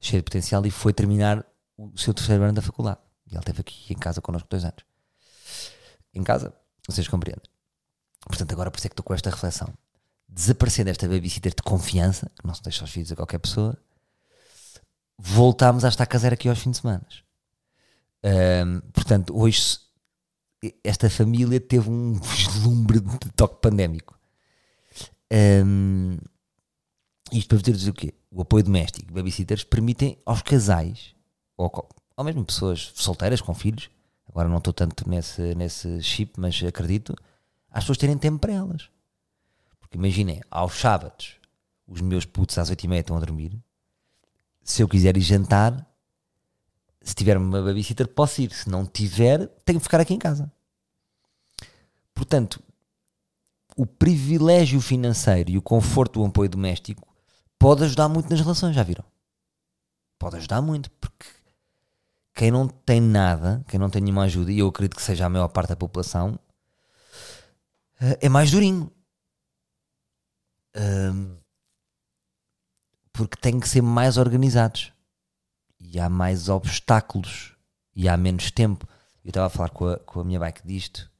cheia 0.00 0.20
de 0.20 0.24
potencial, 0.24 0.66
e 0.66 0.70
foi 0.70 0.92
terminar 0.92 1.46
o 1.76 1.96
seu 1.96 2.12
terceiro 2.12 2.42
ano 2.42 2.54
da 2.54 2.62
faculdade. 2.62 2.98
E 3.26 3.34
ela 3.34 3.40
esteve 3.40 3.60
aqui 3.60 3.94
em 3.94 3.96
casa 3.96 4.20
connosco 4.20 4.48
dois 4.50 4.64
anos. 4.64 4.84
Em 6.14 6.22
casa, 6.22 6.54
vocês 6.86 7.08
compreendem. 7.08 7.44
Portanto, 8.26 8.52
agora 8.52 8.70
por 8.70 8.78
isso 8.78 8.86
é 8.86 8.90
que 8.90 8.94
estou 8.94 9.04
com 9.04 9.14
esta 9.14 9.30
reflexão. 9.30 9.72
Desaparecendo 10.28 10.90
esta 10.90 11.08
babysitter 11.08 11.54
de 11.54 11.62
confiança, 11.62 12.30
que 12.38 12.46
não 12.46 12.54
se 12.54 12.62
deixa 12.62 12.84
os 12.84 12.90
filhos 12.90 13.12
a 13.12 13.16
qualquer 13.16 13.38
pessoa, 13.38 13.76
voltámos 15.18 15.84
a 15.84 15.88
estar 15.88 16.06
caseira 16.06 16.34
aqui 16.34 16.48
aos 16.48 16.58
fins 16.58 16.72
de 16.72 16.76
semana. 16.78 17.06
Um, 18.24 18.80
portanto, 18.92 19.36
hoje 19.36 19.78
esta 20.84 21.10
família 21.10 21.60
teve 21.60 21.90
um 21.90 22.14
vislumbre 22.20 23.00
de 23.00 23.30
toque 23.36 23.60
pandémico. 23.60 24.18
Um, 25.32 26.18
isto 27.32 27.48
para 27.48 27.58
vos 27.58 27.62
dizer 27.62 27.90
o 27.90 27.94
quê? 27.94 28.14
O 28.30 28.42
apoio 28.42 28.64
doméstico, 28.64 29.12
babysitters, 29.12 29.64
permitem 29.64 30.18
aos 30.24 30.42
casais, 30.42 31.14
ou, 31.56 31.70
ou 32.16 32.24
mesmo 32.24 32.44
pessoas 32.44 32.92
solteiras 32.94 33.40
com 33.40 33.54
filhos, 33.54 33.90
agora 34.28 34.48
não 34.48 34.58
estou 34.58 34.72
tanto 34.72 35.08
nesse, 35.08 35.54
nesse 35.54 36.02
chip, 36.02 36.38
mas 36.38 36.62
acredito, 36.62 37.14
às 37.70 37.84
pessoas 37.84 37.98
terem 37.98 38.18
tempo 38.18 38.38
para 38.38 38.52
elas. 38.52 38.88
Porque 39.80 39.96
imaginem, 39.96 40.40
aos 40.50 40.74
sábados, 40.78 41.36
os 41.86 42.00
meus 42.00 42.24
putos 42.24 42.58
às 42.58 42.70
oito 42.70 42.84
e 42.84 42.88
meia 42.88 43.00
estão 43.00 43.16
a 43.16 43.20
dormir, 43.20 43.58
se 44.62 44.82
eu 44.82 44.88
quiser 44.88 45.16
ir 45.16 45.20
jantar, 45.20 45.86
se 47.02 47.14
tiver 47.14 47.36
uma 47.36 47.62
babysitter, 47.62 48.06
posso 48.06 48.42
ir. 48.42 48.52
Se 48.52 48.68
não 48.68 48.86
tiver, 48.86 49.48
tenho 49.64 49.78
que 49.78 49.84
ficar 49.84 50.00
aqui 50.00 50.14
em 50.14 50.18
casa. 50.18 50.50
Portanto, 52.14 52.62
o 53.76 53.86
privilégio 53.86 54.80
financeiro 54.80 55.50
e 55.50 55.58
o 55.58 55.62
conforto 55.62 56.20
do 56.20 56.26
apoio 56.26 56.48
doméstico 56.48 57.06
pode 57.58 57.84
ajudar 57.84 58.08
muito 58.08 58.30
nas 58.30 58.40
relações, 58.40 58.74
já 58.74 58.82
viram? 58.82 59.04
Pode 60.18 60.36
ajudar 60.36 60.62
muito, 60.62 60.90
porque 60.92 61.26
quem 62.34 62.50
não 62.50 62.68
tem 62.68 63.00
nada, 63.00 63.64
quem 63.68 63.78
não 63.78 63.90
tem 63.90 64.02
nenhuma 64.02 64.24
ajuda, 64.24 64.50
e 64.52 64.58
eu 64.58 64.68
acredito 64.68 64.96
que 64.96 65.02
seja 65.02 65.26
a 65.26 65.28
maior 65.28 65.48
parte 65.48 65.70
da 65.70 65.76
população, 65.76 66.38
eh, 68.00 68.18
é 68.22 68.28
mais 68.28 68.50
durinho. 68.50 68.90
porque 73.12 73.36
tem 73.36 73.60
que 73.60 73.68
ser 73.68 73.82
mais 73.82 74.16
organizados 74.16 74.90
e 75.78 76.00
há 76.00 76.08
mais 76.08 76.48
obstáculos 76.48 77.54
e 77.94 78.08
há 78.08 78.16
menos 78.16 78.50
tempo. 78.50 78.88
Eu 79.24 79.28
estava 79.28 79.46
a 79.46 79.50
falar 79.50 79.68
com 79.70 79.86
a, 79.86 79.98
com 79.98 80.20
a 80.20 80.24
minha 80.24 80.40
bike 80.40 80.66
disto 80.66 81.12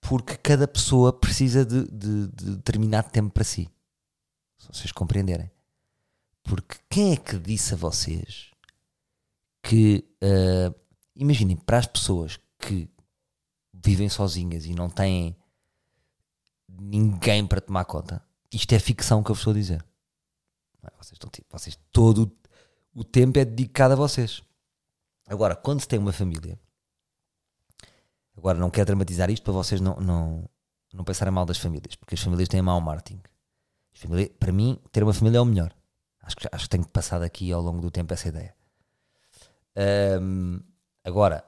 porque 0.00 0.36
cada 0.36 0.68
pessoa 0.68 1.12
precisa 1.12 1.64
de, 1.64 1.84
de, 1.90 2.28
de, 2.28 2.56
determinado 2.56 3.10
tempo 3.10 3.30
para 3.30 3.44
si. 3.44 3.68
Se 4.58 4.68
vocês 4.68 4.92
compreenderem. 4.92 5.50
Porque 6.46 6.76
quem 6.88 7.12
é 7.12 7.16
que 7.16 7.38
disse 7.38 7.74
a 7.74 7.76
vocês 7.76 8.50
que, 9.62 10.04
uh, 10.22 10.74
imaginem, 11.14 11.56
para 11.56 11.78
as 11.78 11.86
pessoas 11.86 12.38
que 12.58 12.88
vivem 13.72 14.08
sozinhas 14.08 14.64
e 14.64 14.72
não 14.72 14.88
têm 14.88 15.36
ninguém 16.68 17.46
para 17.46 17.60
tomar 17.60 17.84
conta, 17.84 18.24
isto 18.52 18.72
é 18.72 18.78
ficção 18.78 19.22
que 19.22 19.30
eu 19.30 19.34
vos 19.34 19.40
estou 19.40 19.52
a 19.52 19.54
dizer. 19.54 19.84
Vocês, 20.98 21.12
estão, 21.14 21.28
tipo, 21.28 21.46
vocês 21.50 21.76
todo 21.90 22.30
o 22.94 23.02
tempo 23.02 23.38
é 23.38 23.44
dedicado 23.44 23.94
a 23.94 23.96
vocês. 23.96 24.40
Agora, 25.26 25.56
quando 25.56 25.80
se 25.80 25.88
tem 25.88 25.98
uma 25.98 26.12
família, 26.12 26.58
agora 28.36 28.56
não 28.56 28.70
quero 28.70 28.86
dramatizar 28.86 29.28
isto 29.30 29.42
para 29.42 29.52
vocês 29.52 29.80
não, 29.80 29.96
não, 29.96 30.48
não 30.94 31.04
pensarem 31.04 31.34
mal 31.34 31.44
das 31.44 31.58
famílias, 31.58 31.96
porque 31.96 32.14
as 32.14 32.20
famílias 32.20 32.48
têm 32.48 32.62
mau 32.62 32.80
marketing. 32.80 33.20
Família, 33.92 34.30
para 34.38 34.52
mim, 34.52 34.78
ter 34.92 35.02
uma 35.02 35.12
família 35.12 35.38
é 35.38 35.40
o 35.40 35.44
melhor. 35.44 35.74
Acho 36.26 36.36
que, 36.36 36.48
acho 36.50 36.64
que 36.64 36.70
tenho 36.70 36.86
passado 36.88 37.22
aqui 37.22 37.52
ao 37.52 37.62
longo 37.62 37.80
do 37.80 37.88
tempo 37.88 38.12
essa 38.12 38.26
ideia. 38.26 38.52
Um, 40.20 40.60
agora, 41.04 41.44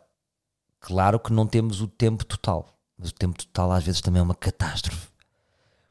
claro 0.78 1.18
que 1.18 1.32
não 1.32 1.48
temos 1.48 1.80
o 1.80 1.88
tempo 1.88 2.24
total, 2.24 2.78
mas 2.96 3.10
o 3.10 3.14
tempo 3.14 3.36
total 3.36 3.72
às 3.72 3.82
vezes 3.82 4.00
também 4.00 4.20
é 4.20 4.22
uma 4.22 4.36
catástrofe. 4.36 5.08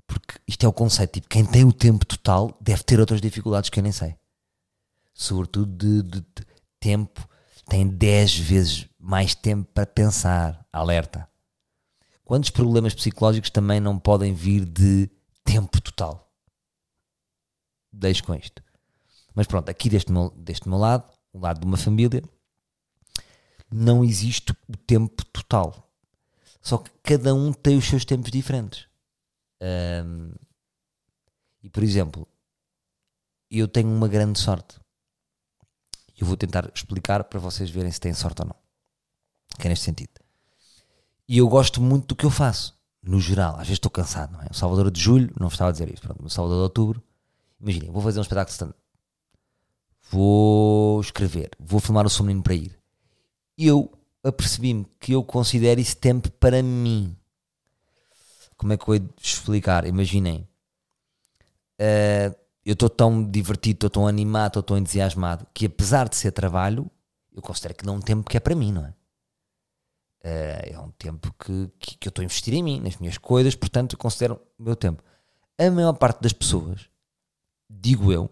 Porque 0.08 0.40
isto 0.48 0.66
é 0.66 0.70
o 0.70 0.74
conceito, 0.74 1.16
tipo, 1.16 1.28
quem 1.28 1.46
tem 1.46 1.66
o 1.66 1.74
tempo 1.74 2.06
total 2.06 2.58
deve 2.62 2.82
ter 2.82 2.98
outras 2.98 3.20
dificuldades 3.20 3.70
que 3.70 3.78
eu 3.78 3.84
nem 3.84 3.92
sei. 3.92 4.16
Sobretudo 5.14 5.76
de, 5.76 6.04
de, 6.04 6.22
de 6.22 6.48
tempo, 6.80 7.28
tem 7.68 7.86
10 7.86 8.38
vezes 8.38 8.88
mais 8.98 9.36
tempo 9.36 9.70
para 9.74 9.86
pensar. 9.86 10.66
Alerta. 10.72 11.28
Quantos 12.24 12.52
problemas 12.52 12.94
psicológicos 12.94 13.50
também 13.50 13.82
não 13.82 14.00
podem 14.00 14.34
vir 14.34 14.64
de 14.64 15.10
tempo 15.44 15.82
total? 15.82 16.32
Deixo 17.92 18.24
com 18.24 18.34
isto. 18.34 18.62
Mas 19.38 19.46
pronto, 19.46 19.70
aqui 19.70 19.88
deste 19.88 20.12
meu, 20.12 20.32
deste 20.32 20.68
meu 20.68 20.80
lado, 20.80 21.08
o 21.32 21.38
lado 21.38 21.60
de 21.60 21.66
uma 21.68 21.78
família, 21.78 22.24
não 23.72 24.04
existe 24.04 24.52
o 24.68 24.76
tempo 24.76 25.24
total. 25.26 25.94
Só 26.60 26.80
que 26.80 26.90
cada 27.04 27.36
um 27.36 27.54
tem 27.54 27.78
os 27.78 27.86
seus 27.86 28.04
tempos 28.04 28.32
diferentes. 28.32 28.88
Um, 29.62 30.32
e 31.62 31.70
por 31.70 31.84
exemplo, 31.84 32.28
eu 33.52 33.68
tenho 33.68 33.90
uma 33.90 34.08
grande 34.08 34.40
sorte. 34.40 34.80
Eu 36.18 36.26
vou 36.26 36.36
tentar 36.36 36.72
explicar 36.74 37.24
para 37.26 37.40
vocês 37.40 37.70
verem 37.70 37.92
se 37.92 38.00
têm 38.00 38.16
sorte 38.16 38.42
ou 38.42 38.48
não. 38.48 38.56
Que 39.60 39.68
é 39.68 39.70
neste 39.70 39.86
sentido. 39.86 40.20
E 41.28 41.38
eu 41.38 41.48
gosto 41.48 41.80
muito 41.80 42.08
do 42.08 42.16
que 42.16 42.26
eu 42.26 42.32
faço, 42.32 42.76
no 43.04 43.20
geral. 43.20 43.52
Às 43.52 43.68
vezes 43.68 43.74
estou 43.74 43.92
cansado, 43.92 44.32
não 44.32 44.42
é? 44.42 44.48
O 44.50 44.56
Salvador 44.56 44.90
de 44.90 45.00
Julho, 45.00 45.32
não 45.40 45.48
estava 45.48 45.70
a 45.70 45.74
dizer 45.74 45.94
isso. 45.94 46.02
Pronto, 46.02 46.26
o 46.26 46.28
Salvador 46.28 46.58
de 46.58 46.64
Outubro, 46.64 47.04
imaginem, 47.62 47.92
vou 47.92 48.02
fazer 48.02 48.18
um 48.18 48.24
espetáculo 48.24 48.48
de 48.48 48.54
stand 48.54 48.87
Vou 50.10 51.02
escrever, 51.02 51.52
vou 51.60 51.80
filmar 51.80 52.06
o 52.06 52.10
Som 52.10 52.42
para 52.42 52.54
ir. 52.54 52.78
Eu 53.58 53.92
apercebi-me 54.24 54.86
que 55.00 55.14
eu 55.14 55.24
considero 55.24 55.80
esse 55.80 55.96
tempo 55.96 56.30
para 56.32 56.62
mim 56.64 57.16
como 58.58 58.74
é 58.74 58.78
que 58.78 58.84
eu 58.84 59.00
vou 59.00 59.10
explicar? 59.22 59.86
Imaginem, 59.86 60.48
uh, 61.80 62.36
eu 62.66 62.74
estou 62.74 62.90
tão 62.90 63.24
divertido, 63.24 63.78
estou 63.78 63.90
tão 63.90 64.08
animado, 64.08 64.48
estou 64.48 64.64
tão 64.64 64.78
entusiasmado 64.78 65.48
que 65.54 65.68
apesar 65.68 66.10
de 66.10 66.18
ser 66.18 66.32
trabalho, 66.32 66.90
eu 67.32 67.42
considero 67.42 67.76
que 67.76 67.86
não 67.86 67.96
um 67.96 68.02
tempo 68.02 68.28
que 68.28 68.36
é 68.36 68.40
para 68.40 68.56
mim, 68.56 68.72
não 68.72 68.86
é? 68.86 68.90
Uh, 70.26 70.74
é 70.74 70.80
um 70.80 70.90
tempo 70.92 71.34
que, 71.40 71.70
que, 71.80 71.98
que 71.98 72.08
eu 72.08 72.10
estou 72.10 72.24
a 72.24 72.26
investir 72.26 72.54
em 72.54 72.64
mim, 72.64 72.82
nas 72.82 72.98
minhas 72.98 73.18
coisas, 73.18 73.56
portanto 73.56 73.94
eu 73.94 74.00
considero 74.00 74.42
o 74.58 74.64
meu 74.64 74.76
tempo. 74.76 75.04
A 75.58 75.70
maior 75.70 75.94
parte 75.94 76.22
das 76.22 76.34
pessoas, 76.34 76.90
digo 77.70 78.12
eu, 78.12 78.30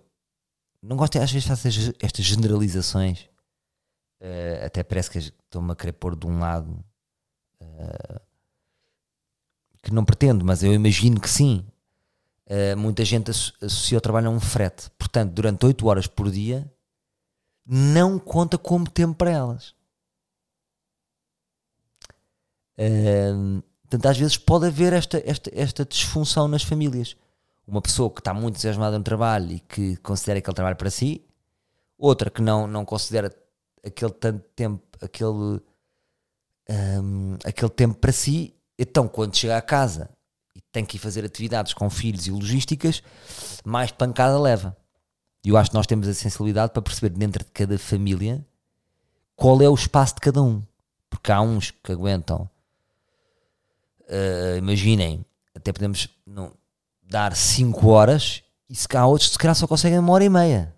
não 0.85 0.95
gosto, 0.95 1.17
às 1.17 1.31
vezes 1.31 1.47
faço 1.47 1.67
estas 1.99 2.25
generalizações, 2.25 3.21
uh, 4.21 4.65
até 4.65 4.83
parece 4.83 5.09
que 5.09 5.17
estou-me 5.17 5.71
a 5.71 5.75
querer 5.75 5.93
pôr 5.93 6.15
de 6.15 6.27
um 6.27 6.39
lado 6.39 6.71
uh, 7.61 8.21
que 9.81 9.91
não 9.91 10.05
pretendo, 10.05 10.45
mas 10.45 10.63
eu 10.63 10.73
imagino 10.73 11.19
que 11.19 11.29
sim. 11.29 11.65
Uh, 12.47 12.77
muita 12.77 13.03
gente 13.03 13.31
associa 13.31 13.97
o 13.97 14.01
trabalho 14.01 14.27
a 14.27 14.31
um 14.31 14.39
frete. 14.39 14.91
Portanto, 14.99 15.33
durante 15.33 15.65
8 15.65 15.87
horas 15.87 16.05
por 16.05 16.29
dia, 16.29 16.71
não 17.65 18.19
conta 18.19 18.57
como 18.57 18.89
tempo 18.89 19.15
para 19.15 19.31
elas. 19.31 19.73
Uh, 22.77 23.63
portanto, 23.81 24.05
às 24.05 24.17
vezes 24.17 24.37
pode 24.37 24.67
haver 24.67 24.93
esta, 24.93 25.21
esta, 25.25 25.49
esta 25.53 25.85
disfunção 25.85 26.47
nas 26.47 26.61
famílias. 26.61 27.15
Uma 27.67 27.81
pessoa 27.81 28.11
que 28.11 28.19
está 28.19 28.33
muito 28.33 28.55
entusiasmada 28.55 28.97
no 28.97 29.03
trabalho 29.03 29.51
e 29.51 29.59
que 29.59 29.97
considera 29.97 30.39
aquele 30.39 30.55
trabalho 30.55 30.75
para 30.75 30.89
si, 30.89 31.25
outra 31.97 32.29
que 32.29 32.41
não, 32.41 32.67
não 32.67 32.85
considera 32.85 33.35
aquele 33.83 34.11
tanto 34.11 34.45
tempo, 34.55 34.83
aquele, 35.01 35.61
um, 36.69 37.37
aquele 37.43 37.71
tempo 37.71 37.95
para 37.95 38.11
si 38.11 38.55
então, 38.77 39.07
quando 39.07 39.35
chega 39.35 39.57
a 39.57 39.61
casa 39.61 40.09
e 40.53 40.61
tem 40.71 40.85
que 40.85 40.97
ir 40.97 40.99
fazer 40.99 41.23
atividades 41.25 41.73
com 41.73 41.89
filhos 41.89 42.27
e 42.27 42.31
logísticas, 42.31 43.01
mais 43.63 43.91
pancada 43.91 44.39
leva. 44.39 44.75
E 45.43 45.49
eu 45.49 45.57
acho 45.57 45.69
que 45.69 45.75
nós 45.75 45.87
temos 45.87 46.07
a 46.07 46.13
sensibilidade 46.13 46.73
para 46.73 46.81
perceber 46.81 47.15
dentro 47.15 47.43
de 47.43 47.51
cada 47.51 47.77
família 47.77 48.45
qual 49.35 49.61
é 49.61 49.69
o 49.69 49.73
espaço 49.73 50.15
de 50.15 50.21
cada 50.21 50.41
um. 50.41 50.63
Porque 51.09 51.31
há 51.31 51.41
uns 51.41 51.71
que 51.71 51.91
aguentam, 51.91 52.49
uh, 54.01 54.57
imaginem, 54.57 55.25
até 55.55 55.71
podemos 55.71 56.09
não, 56.25 56.51
dar 57.07 57.35
5 57.35 57.87
horas 57.87 58.43
e 58.69 58.75
se 58.75 58.87
há 58.95 59.05
outros 59.05 59.29
que 59.29 59.33
se 59.33 59.39
calhar 59.39 59.55
só 59.55 59.67
conseguem 59.67 59.99
uma 59.99 60.13
hora 60.13 60.23
e 60.23 60.29
meia. 60.29 60.75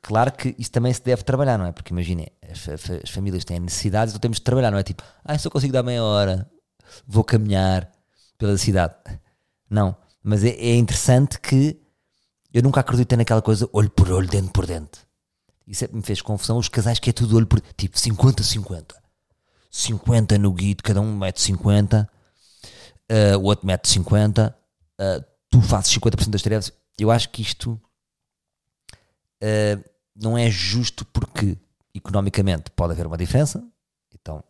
Claro 0.00 0.32
que 0.32 0.54
isso 0.58 0.70
também 0.70 0.92
se 0.92 1.02
deve 1.02 1.22
trabalhar, 1.22 1.58
não 1.58 1.66
é? 1.66 1.72
Porque 1.72 1.92
imaginem, 1.92 2.28
as, 2.42 2.68
as, 2.68 3.10
famílias 3.10 3.44
têm 3.44 3.60
necessidades, 3.60 4.12
então 4.12 4.20
temos 4.20 4.38
de 4.38 4.44
trabalhar, 4.44 4.70
não 4.70 4.78
é? 4.78 4.82
Tipo, 4.82 5.02
ah, 5.24 5.36
só 5.38 5.50
consigo 5.50 5.72
dar 5.72 5.82
meia 5.82 6.02
hora, 6.02 6.50
vou 7.06 7.24
caminhar 7.24 7.90
pela 8.36 8.56
cidade. 8.56 8.94
Não. 9.68 9.96
Mas 10.22 10.44
é, 10.44 10.50
é 10.50 10.76
interessante 10.76 11.38
que 11.38 11.78
eu 12.52 12.62
nunca 12.62 12.80
acreditei 12.80 13.18
naquela 13.18 13.42
coisa 13.42 13.68
olho 13.72 13.90
por 13.90 14.10
olho, 14.10 14.26
dente 14.26 14.50
por 14.50 14.66
dente. 14.66 15.00
e 15.66 15.74
sempre 15.74 15.96
me 15.96 16.02
fez 16.02 16.22
confusão 16.22 16.56
os 16.56 16.68
casais 16.68 16.98
que 16.98 17.10
é 17.10 17.12
tudo 17.12 17.36
olho 17.36 17.46
por 17.46 17.60
tipo 17.76 17.96
50-50. 17.96 18.94
50 19.70 20.38
no 20.38 20.52
guido, 20.52 20.82
cada 20.82 21.00
um 21.00 21.16
mete 21.16 21.40
50, 21.42 22.08
uh, 23.10 23.38
o 23.38 23.42
outro 23.44 23.66
mete 23.66 23.88
50, 23.88 24.56
uh, 25.00 25.24
tu 25.50 25.60
fazes 25.62 25.92
50% 25.92 26.30
das 26.30 26.42
tarefas. 26.42 26.72
Eu 26.98 27.10
acho 27.10 27.28
que 27.30 27.42
isto 27.42 27.80
uh, 29.42 29.90
não 30.14 30.36
é 30.36 30.50
justo 30.50 31.04
porque 31.06 31.56
economicamente 31.94 32.70
pode 32.70 32.92
haver 32.92 33.06
uma 33.06 33.16
diferença, 33.16 33.64
então 34.14 34.42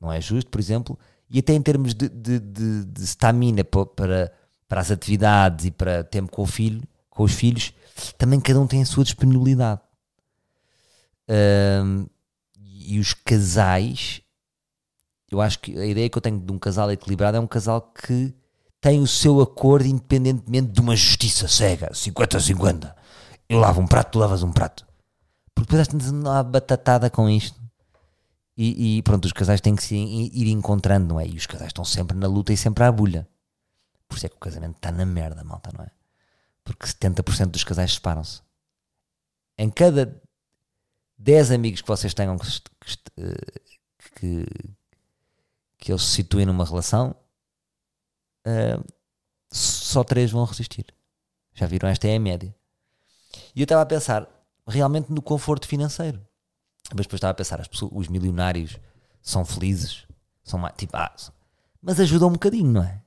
não 0.00 0.12
é 0.12 0.20
justo, 0.20 0.50
por 0.50 0.60
exemplo, 0.60 0.98
e 1.30 1.38
até 1.38 1.52
em 1.54 1.62
termos 1.62 1.94
de, 1.94 2.08
de, 2.08 2.38
de, 2.38 2.84
de 2.84 3.04
stamina 3.04 3.64
para, 3.64 4.32
para 4.68 4.80
as 4.80 4.90
atividades 4.90 5.66
e 5.66 5.70
para 5.70 6.04
tempo 6.04 6.30
com 6.30 6.42
o 6.42 6.46
filho, 6.46 6.82
com 7.08 7.22
os 7.22 7.32
filhos, 7.32 7.72
também 8.18 8.40
cada 8.40 8.60
um 8.60 8.66
tem 8.66 8.82
a 8.82 8.86
sua 8.86 9.04
disponibilidade. 9.04 9.80
Um, 11.28 12.06
e 12.56 12.98
os 12.98 13.14
casais, 13.14 14.20
eu 15.30 15.40
acho 15.40 15.58
que 15.58 15.78
a 15.78 15.86
ideia 15.86 16.10
que 16.10 16.18
eu 16.18 16.22
tenho 16.22 16.38
de 16.38 16.52
um 16.52 16.58
casal 16.58 16.90
equilibrado 16.92 17.36
é 17.36 17.40
um 17.40 17.46
casal 17.46 17.80
que 17.80 18.34
tem 18.84 19.00
o 19.00 19.06
seu 19.06 19.40
acordo 19.40 19.86
independentemente 19.86 20.70
de 20.70 20.78
uma 20.78 20.94
justiça 20.94 21.48
cega, 21.48 21.90
50-50. 21.90 22.94
Eu 23.48 23.58
lavo 23.58 23.80
um 23.80 23.86
prato, 23.86 24.10
tu 24.10 24.18
lavas 24.18 24.42
um 24.42 24.52
prato. 24.52 24.86
Porque 25.54 25.70
depois 25.70 25.88
estás 25.88 26.10
uma 26.10 26.42
batatada 26.42 27.08
com 27.08 27.26
isto. 27.30 27.58
E, 28.54 28.98
e, 28.98 29.02
pronto, 29.02 29.24
os 29.24 29.32
casais 29.32 29.62
têm 29.62 29.74
que 29.74 29.82
se 29.82 29.96
ir 29.96 30.48
encontrando, 30.48 31.14
não 31.14 31.18
é? 31.18 31.26
E 31.26 31.34
os 31.34 31.46
casais 31.46 31.68
estão 31.68 31.82
sempre 31.82 32.14
na 32.14 32.26
luta 32.26 32.52
e 32.52 32.58
sempre 32.58 32.84
à 32.84 32.92
bulha. 32.92 33.26
Por 34.06 34.18
isso 34.18 34.26
é 34.26 34.28
que 34.28 34.36
o 34.36 34.38
casamento 34.38 34.76
está 34.76 34.92
na 34.92 35.06
merda, 35.06 35.42
malta, 35.42 35.70
não 35.74 35.82
é? 35.82 35.90
Porque 36.62 36.84
70% 36.86 37.46
dos 37.46 37.64
casais 37.64 37.94
separam-se. 37.94 38.42
Em 39.56 39.70
cada 39.70 40.20
10 41.16 41.52
amigos 41.52 41.80
que 41.80 41.88
vocês 41.88 42.12
tenham 42.12 42.36
que, 42.36 42.46
que, 44.14 44.46
que 45.78 45.90
eles 45.90 46.02
se 46.02 46.16
situem 46.16 46.44
numa 46.44 46.66
relação, 46.66 47.16
uh, 48.46 48.84
só 49.50 50.02
3 50.02 50.30
vão 50.30 50.44
resistir. 50.44 50.86
Já 51.54 51.66
viram? 51.66 51.88
Esta 51.88 52.08
é 52.08 52.16
a 52.16 52.20
média. 52.20 52.54
E 53.54 53.60
eu 53.60 53.64
estava 53.64 53.82
a 53.82 53.86
pensar 53.86 54.28
realmente 54.66 55.12
no 55.12 55.22
conforto 55.22 55.66
financeiro. 55.66 56.20
Mas 56.90 57.06
depois 57.06 57.18
estava 57.18 57.32
a 57.32 57.34
pensar, 57.34 57.60
as 57.60 57.68
pessoas, 57.68 57.92
os 57.94 58.08
milionários 58.08 58.78
são 59.22 59.44
felizes, 59.44 60.06
são 60.42 60.58
mais, 60.58 60.74
tipo, 60.76 60.96
ah, 60.96 61.14
mas 61.80 61.98
ajudam 62.00 62.28
um 62.28 62.32
bocadinho, 62.32 62.70
não 62.70 62.82
é? 62.82 63.00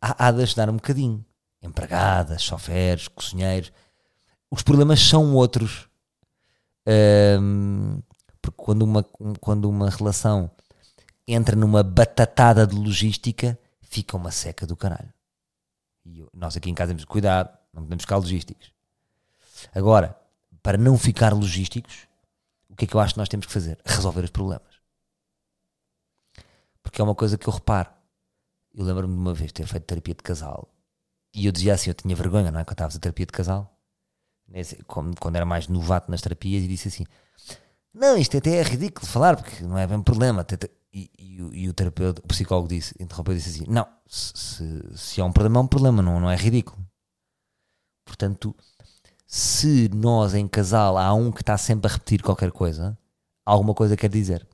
Há, 0.00 0.26
há 0.26 0.30
de 0.32 0.42
ajudar 0.42 0.68
um 0.68 0.74
bocadinho. 0.74 1.24
Empregadas, 1.62 2.42
choferes, 2.42 3.08
cozinheiros. 3.08 3.72
Os 4.50 4.62
problemas 4.62 5.00
são 5.00 5.34
outros. 5.34 5.88
Um, 6.86 8.02
porque 8.42 8.56
quando 8.56 8.82
uma, 8.82 9.02
quando 9.40 9.70
uma 9.70 9.88
relação 9.88 10.50
entra 11.26 11.56
numa 11.56 11.82
batatada 11.82 12.66
de 12.66 12.76
logística, 12.76 13.58
fica 13.94 14.16
uma 14.16 14.32
seca 14.32 14.66
do 14.66 14.76
caralho. 14.76 15.12
E 16.04 16.18
eu, 16.18 16.28
nós 16.34 16.56
aqui 16.56 16.68
em 16.68 16.74
casa 16.74 16.90
temos 16.90 17.04
cuidado, 17.04 17.56
não 17.72 17.82
podemos 17.82 18.02
ficar 18.02 18.16
logísticos. 18.16 18.72
Agora, 19.72 20.18
para 20.62 20.76
não 20.76 20.98
ficar 20.98 21.32
logísticos, 21.32 22.08
o 22.68 22.74
que 22.74 22.86
é 22.86 22.88
que 22.88 22.96
eu 22.96 23.00
acho 23.00 23.14
que 23.14 23.20
nós 23.20 23.28
temos 23.28 23.46
que 23.46 23.52
fazer? 23.52 23.78
Resolver 23.84 24.24
os 24.24 24.30
problemas. 24.30 24.74
Porque 26.82 27.00
é 27.00 27.04
uma 27.04 27.14
coisa 27.14 27.38
que 27.38 27.48
eu 27.48 27.52
reparo. 27.52 27.90
Eu 28.74 28.84
lembro-me 28.84 29.14
de 29.14 29.20
uma 29.20 29.32
vez 29.32 29.52
ter 29.52 29.64
feito 29.66 29.84
terapia 29.84 30.14
de 30.14 30.22
casal 30.22 30.68
e 31.32 31.46
eu 31.46 31.52
dizia 31.52 31.74
assim: 31.74 31.90
eu 31.90 31.94
tinha 31.94 32.16
vergonha, 32.16 32.50
não 32.50 32.58
é? 32.58 32.64
Quando 32.64 32.72
estava 32.72 32.96
a 32.96 32.98
terapia 33.00 33.26
de 33.26 33.32
casal, 33.32 33.78
quando 34.86 35.36
era 35.36 35.44
mais 35.44 35.68
novato 35.68 36.10
nas 36.10 36.20
terapias, 36.20 36.64
e 36.64 36.68
disse 36.68 36.88
assim: 36.88 37.04
Não, 37.92 38.16
isto 38.16 38.36
até 38.36 38.56
é 38.56 38.62
ridículo 38.62 39.06
falar, 39.06 39.36
porque 39.36 39.62
não 39.62 39.78
é 39.78 39.86
bem 39.86 40.02
problema. 40.02 40.44
E, 40.94 41.10
e, 41.18 41.36
e 41.64 41.68
o 41.68 41.74
terapeuta, 41.74 42.22
o 42.24 42.28
psicólogo 42.28 42.68
disse, 42.68 42.94
interrompeu 43.00 43.34
e 43.34 43.36
disse 43.38 43.50
assim: 43.50 43.70
Não, 43.70 43.84
se, 44.06 44.96
se 44.96 45.20
é 45.20 45.24
um 45.24 45.32
problema, 45.32 45.58
é 45.58 45.62
um 45.62 45.66
problema, 45.66 46.00
não, 46.00 46.20
não 46.20 46.30
é 46.30 46.36
ridículo. 46.36 46.78
Portanto, 48.04 48.54
se 49.26 49.88
nós 49.88 50.34
em 50.34 50.46
casal 50.46 50.96
há 50.96 51.12
um 51.12 51.32
que 51.32 51.42
está 51.42 51.58
sempre 51.58 51.90
a 51.90 51.92
repetir 51.92 52.22
qualquer 52.22 52.52
coisa, 52.52 52.96
alguma 53.44 53.74
coisa 53.74 53.96
quer 53.96 54.08
dizer. 54.08 54.46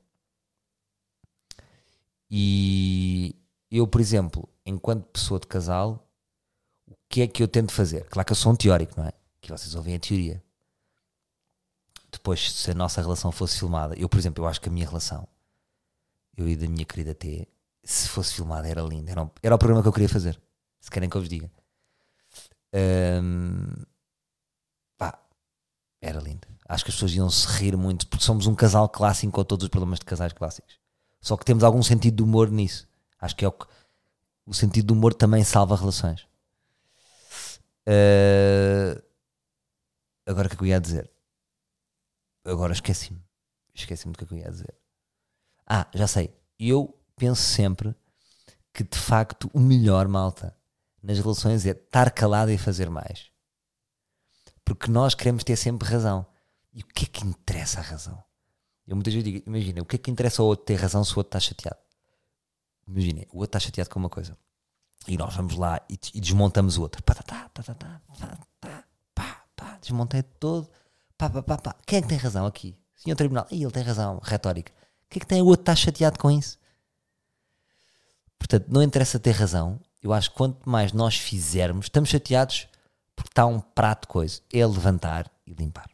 E 2.27 3.35
eu, 3.69 3.85
por 3.85 4.01
exemplo, 4.01 4.49
enquanto 4.65 5.05
pessoa 5.11 5.39
de 5.39 5.45
casal, 5.45 6.07
o 6.87 6.95
que 7.07 7.21
é 7.21 7.27
que 7.27 7.43
eu 7.43 7.47
tento 7.47 7.71
fazer? 7.71 8.05
Claro 8.09 8.25
que 8.25 8.31
eu 8.31 8.35
sou 8.35 8.51
um 8.51 8.55
teórico, 8.55 8.99
não 8.99 9.05
é? 9.05 9.13
Que 9.39 9.51
vocês 9.51 9.75
ouvem 9.75 9.95
a 9.95 9.99
teoria. 9.99 10.41
Depois, 12.11 12.51
se 12.51 12.71
a 12.71 12.73
nossa 12.73 13.01
relação 13.01 13.31
fosse 13.31 13.59
filmada, 13.59 13.95
eu, 13.95 14.09
por 14.09 14.17
exemplo, 14.17 14.43
eu 14.43 14.47
acho 14.47 14.59
que 14.59 14.69
a 14.69 14.71
minha 14.71 14.87
relação, 14.87 15.27
eu 16.37 16.47
e 16.47 16.55
da 16.55 16.67
minha 16.67 16.85
querida 16.85 17.13
T, 17.13 17.47
se 17.83 18.07
fosse 18.09 18.33
filmada 18.33 18.67
era 18.67 18.81
linda. 18.81 19.11
Era, 19.11 19.31
era 19.41 19.55
o 19.55 19.57
programa 19.57 19.81
que 19.81 19.87
eu 19.87 19.93
queria 19.93 20.09
fazer. 20.09 20.39
Se 20.79 20.89
querem 20.89 21.09
que 21.09 21.15
eu 21.17 21.21
vos 21.21 21.29
diga. 21.29 21.51
Um, 22.73 23.83
era 26.01 26.19
lindo. 26.19 26.47
Acho 26.67 26.83
que 26.83 26.89
as 26.89 26.95
pessoas 26.95 27.13
iam 27.13 27.29
se 27.29 27.47
rir 27.47 27.77
muito, 27.77 28.07
porque 28.07 28.25
somos 28.25 28.47
um 28.47 28.55
casal 28.55 28.89
clássico 28.89 29.31
com 29.31 29.43
todos 29.43 29.65
os 29.65 29.69
problemas 29.69 29.99
de 29.99 30.05
casais 30.05 30.33
clássicos. 30.33 30.79
Só 31.21 31.37
que 31.37 31.45
temos 31.45 31.63
algum 31.63 31.83
sentido 31.83 32.15
de 32.15 32.23
humor 32.23 32.49
nisso. 32.49 32.87
Acho 33.19 33.35
que 33.35 33.45
é 33.45 33.47
o 33.47 33.51
que. 33.51 33.67
O 34.45 34.53
sentido 34.53 34.87
do 34.87 34.93
humor 34.95 35.13
também 35.13 35.43
salva 35.43 35.75
relações. 35.75 36.27
Uh, 37.87 38.99
agora 40.25 40.47
o 40.47 40.49
que 40.49 40.55
é 40.55 40.57
que 40.57 40.63
eu 40.63 40.67
ia 40.67 40.81
dizer? 40.81 41.11
Agora 42.43 42.73
esqueci-me. 42.73 43.21
Esqueci-me 43.73 44.13
do 44.13 44.17
que 44.17 44.23
é 44.23 44.27
que 44.27 44.33
eu 44.33 44.37
ia 44.39 44.49
dizer. 44.49 44.73
Ah, 45.73 45.87
já 45.93 46.05
sei. 46.05 46.35
Eu 46.59 46.99
penso 47.15 47.41
sempre 47.41 47.95
que 48.73 48.83
de 48.83 48.97
facto 48.97 49.49
o 49.53 49.59
melhor, 49.61 50.05
malta, 50.05 50.53
nas 51.01 51.17
relações 51.17 51.65
é 51.65 51.69
estar 51.69 52.11
calado 52.11 52.51
e 52.51 52.57
fazer 52.57 52.89
mais. 52.89 53.31
Porque 54.65 54.91
nós 54.91 55.15
queremos 55.15 55.45
ter 55.45 55.55
sempre 55.55 55.87
razão. 55.87 56.25
E 56.73 56.81
o 56.81 56.85
que 56.87 57.05
é 57.05 57.07
que 57.07 57.25
interessa 57.25 57.79
a 57.79 57.83
razão? 57.83 58.21
Eu 58.85 58.97
muitas 58.97 59.13
vezes 59.13 59.31
digo, 59.31 59.43
imagina, 59.47 59.81
o 59.81 59.85
que 59.85 59.95
é 59.95 59.99
que 59.99 60.11
interessa 60.11 60.41
ao 60.41 60.49
outro 60.49 60.65
ter 60.65 60.75
razão 60.75 61.05
se 61.05 61.13
o 61.13 61.19
outro 61.19 61.29
está 61.29 61.39
chateado? 61.39 61.79
Imagina, 62.85 63.21
o 63.31 63.37
outro 63.37 63.57
está 63.57 63.59
chateado 63.61 63.89
com 63.89 63.99
uma 63.99 64.09
coisa. 64.09 64.37
E 65.07 65.17
nós 65.17 65.33
vamos 65.33 65.55
lá 65.55 65.79
e, 65.89 65.97
e 66.13 66.19
desmontamos 66.19 66.75
o 66.75 66.81
outro. 66.81 67.01
Pá, 67.01 67.15
tá, 67.15 67.23
tá, 67.23 67.49
tá, 67.49 67.73
tá, 67.73 68.01
tá, 68.19 68.37
tá, 68.59 68.83
pá, 69.15 69.45
pá, 69.55 69.77
desmontei 69.81 70.21
todo. 70.21 70.69
Pá, 71.17 71.29
pá, 71.29 71.41
pá, 71.41 71.57
pá. 71.57 71.75
Quem 71.85 71.99
é 71.99 72.01
que 72.01 72.09
tem 72.09 72.17
razão 72.17 72.45
aqui? 72.45 72.77
Senhor 72.93 73.15
Tribunal. 73.15 73.47
E 73.49 73.63
ele 73.63 73.71
tem 73.71 73.83
razão, 73.83 74.19
retórica. 74.21 74.73
Que 75.11 75.17
é 75.17 75.19
que 75.19 75.27
tem 75.27 75.41
o 75.41 75.45
outro 75.45 75.63
está 75.63 75.75
chateado 75.75 76.17
com 76.17 76.31
isso? 76.31 76.57
Portanto, 78.39 78.67
não 78.69 78.81
interessa 78.81 79.19
ter 79.19 79.31
razão. 79.31 79.77
Eu 80.01 80.13
acho 80.13 80.31
que 80.31 80.37
quanto 80.37 80.67
mais 80.67 80.93
nós 80.93 81.17
fizermos, 81.17 81.87
estamos 81.87 82.09
chateados 82.09 82.65
porque 83.13 83.29
está 83.29 83.45
um 83.45 83.59
prato 83.59 84.03
de 84.03 84.07
coisa. 84.07 84.41
É 84.53 84.65
levantar 84.65 85.29
e 85.45 85.53
limpar. 85.53 85.89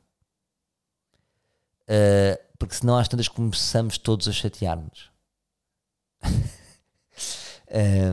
Uh, 1.89 2.37
porque 2.59 2.75
senão 2.75 2.95
às 2.95 3.07
tantas 3.07 3.27
começamos 3.27 3.97
todos 3.97 4.27
a 4.27 4.31
chatear-nos. 4.31 5.09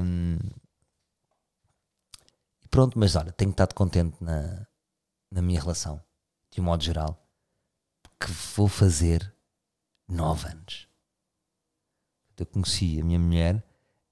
um, 0.00 0.38
pronto, 2.70 2.98
mas 2.98 3.14
olha, 3.14 3.30
tenho 3.30 3.50
estado 3.50 3.74
contente 3.74 4.16
na, 4.24 4.66
na 5.30 5.42
minha 5.42 5.60
relação, 5.60 6.02
de 6.50 6.62
um 6.62 6.64
modo 6.64 6.82
geral, 6.82 7.22
que 8.18 8.32
vou 8.56 8.68
fazer 8.68 9.34
nove 10.08 10.48
anos. 10.48 10.93
Eu 12.36 12.46
conheci 12.46 13.00
a 13.00 13.04
minha 13.04 13.18
mulher 13.18 13.64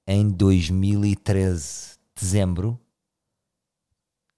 em 0.06 0.30
2013, 0.30 1.98
dezembro, 2.14 2.78